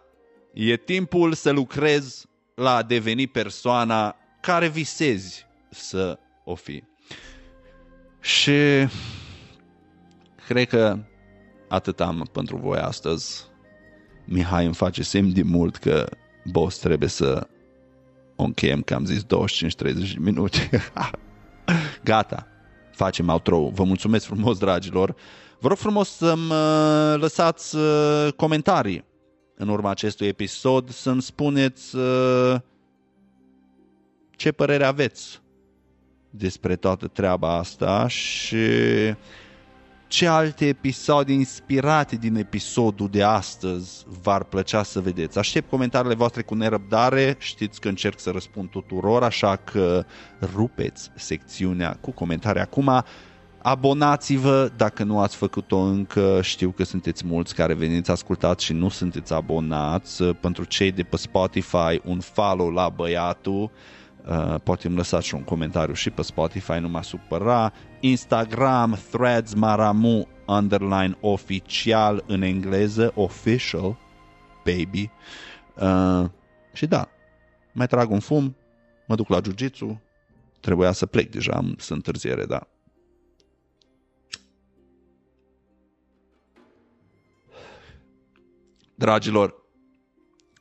e 0.52 0.76
timpul 0.76 1.32
să 1.32 1.50
lucrezi 1.50 2.26
la 2.54 2.74
a 2.74 2.82
deveni 2.82 3.26
persoana 3.26 4.16
care 4.40 4.68
visezi 4.68 5.46
să 5.70 6.18
o 6.44 6.54
fii. 6.54 6.95
Și 8.26 8.88
cred 10.46 10.68
că 10.68 10.98
atât 11.68 12.00
am 12.00 12.28
pentru 12.32 12.56
voi 12.56 12.78
astăzi. 12.78 13.44
Mihai 14.24 14.64
îmi 14.64 14.74
face 14.74 15.02
semn 15.02 15.32
de 15.32 15.42
mult 15.42 15.76
că 15.76 16.06
boss 16.44 16.78
trebuie 16.78 17.08
să 17.08 17.46
o 18.36 18.42
încheiem, 18.42 18.82
că 18.82 18.94
am 18.94 19.04
zis 19.04 19.24
25-30 19.24 20.18
minute. 20.18 20.70
Gata. 22.04 22.46
facem 22.92 23.28
outro 23.28 23.68
Vă 23.68 23.84
mulțumesc 23.84 24.26
frumos, 24.26 24.58
dragilor. 24.58 25.14
Vă 25.60 25.68
rog 25.68 25.76
frumos 25.76 26.08
să-mi 26.08 26.50
uh, 26.50 27.20
lăsați 27.20 27.76
uh, 27.76 28.28
comentarii 28.36 29.04
în 29.56 29.68
urma 29.68 29.90
acestui 29.90 30.26
episod, 30.26 30.90
să-mi 30.90 31.22
spuneți 31.22 31.96
uh, 31.96 32.54
ce 34.30 34.52
părere 34.52 34.84
aveți 34.84 35.40
despre 36.36 36.76
toată 36.76 37.06
treaba 37.06 37.56
asta 37.56 38.08
și 38.08 38.56
ce 40.08 40.26
alte 40.26 40.66
episoade 40.66 41.32
inspirate 41.32 42.16
din 42.16 42.36
episodul 42.36 43.08
de 43.08 43.22
astăzi 43.22 44.04
v-ar 44.22 44.44
plăcea 44.44 44.82
să 44.82 45.00
vedeți. 45.00 45.38
Aștept 45.38 45.70
comentariile 45.70 46.14
voastre 46.14 46.42
cu 46.42 46.54
nerăbdare, 46.54 47.36
știți 47.38 47.80
că 47.80 47.88
încerc 47.88 48.20
să 48.20 48.30
răspund 48.30 48.68
tuturor, 48.68 49.22
așa 49.22 49.56
că 49.56 50.04
rupeți 50.54 51.10
secțiunea 51.14 51.98
cu 52.00 52.10
comentarii 52.10 52.60
acum. 52.60 53.04
Abonați-vă 53.62 54.70
dacă 54.76 55.04
nu 55.04 55.20
ați 55.20 55.36
făcut-o 55.36 55.78
încă, 55.78 56.38
știu 56.42 56.70
că 56.70 56.84
sunteți 56.84 57.26
mulți 57.26 57.54
care 57.54 57.74
veniți 57.74 58.10
ascultați 58.10 58.64
și 58.64 58.72
nu 58.72 58.88
sunteți 58.88 59.32
abonați. 59.32 60.24
Pentru 60.24 60.64
cei 60.64 60.92
de 60.92 61.02
pe 61.02 61.16
Spotify, 61.16 62.00
un 62.04 62.20
follow 62.20 62.70
la 62.70 62.88
băiatul, 62.88 63.70
Uh, 64.28 64.54
poate 64.62 64.86
îmi 64.86 64.96
lăsați 64.96 65.26
și 65.26 65.34
un 65.34 65.42
comentariu 65.42 65.94
și 65.94 66.10
pe 66.10 66.22
Spotify, 66.22 66.72
nu 66.72 66.88
mă 66.88 67.02
supăra. 67.02 67.72
Instagram, 68.00 68.98
Threads, 69.10 69.54
Maramu, 69.54 70.28
underline 70.46 71.16
oficial 71.20 72.24
în 72.26 72.42
engleză, 72.42 73.12
official, 73.14 73.98
baby. 74.64 75.10
Uh, 75.80 76.30
și 76.72 76.86
da, 76.86 77.08
mai 77.72 77.86
trag 77.86 78.10
un 78.10 78.20
fum, 78.20 78.56
mă 79.06 79.14
duc 79.14 79.28
la 79.28 79.40
jiu 79.56 80.00
trebuia 80.60 80.92
să 80.92 81.06
plec 81.06 81.30
deja, 81.30 81.52
am, 81.52 81.74
sunt 81.78 82.06
întârziere, 82.06 82.44
da. 82.44 82.68
Dragilor, 88.94 89.54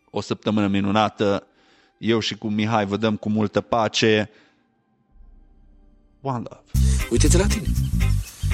o 0.09 0.21
săptămână 0.21 0.67
minunată, 0.67 1.47
eu 1.97 2.19
și 2.19 2.35
cu 2.35 2.47
Mihai 2.47 2.85
vă 2.85 2.97
dăm 2.97 3.15
cu 3.15 3.29
multă 3.29 3.61
pace. 3.61 4.29
One 6.21 6.37
love. 6.37 6.61
Uite-te 7.09 7.37
la 7.37 7.45
tine. 7.45 7.67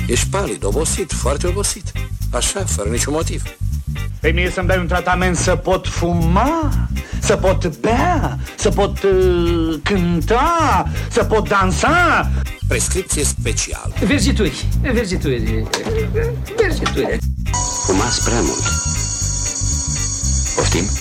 Ești 0.07 0.29
palid, 0.29 0.63
obosit, 0.63 1.11
foarte 1.11 1.47
obosit. 1.47 1.91
Așa, 2.33 2.63
fără 2.65 2.89
niciun 2.89 3.13
motiv. 3.13 3.43
Pe 4.19 4.31
mie 4.31 4.49
să-mi 4.49 4.67
dai 4.67 4.77
un 4.77 4.87
tratament 4.87 5.35
să 5.35 5.55
pot 5.55 5.87
fuma, 5.87 6.71
să 7.19 7.35
pot 7.35 7.79
bea, 7.79 8.37
să 8.57 8.69
pot 8.69 9.03
uh, 9.03 9.79
cânta, 9.83 10.85
să 11.11 11.23
pot 11.23 11.47
dansa. 11.47 12.31
Prescripție 12.67 13.23
specială. 13.23 13.93
Vergituri, 14.05 14.65
vergituri, 14.81 15.65
vergituri. 16.57 17.17
Fumați 17.85 18.23
prea 18.23 18.41
mult. 18.41 18.63
Poftim? 20.55 21.00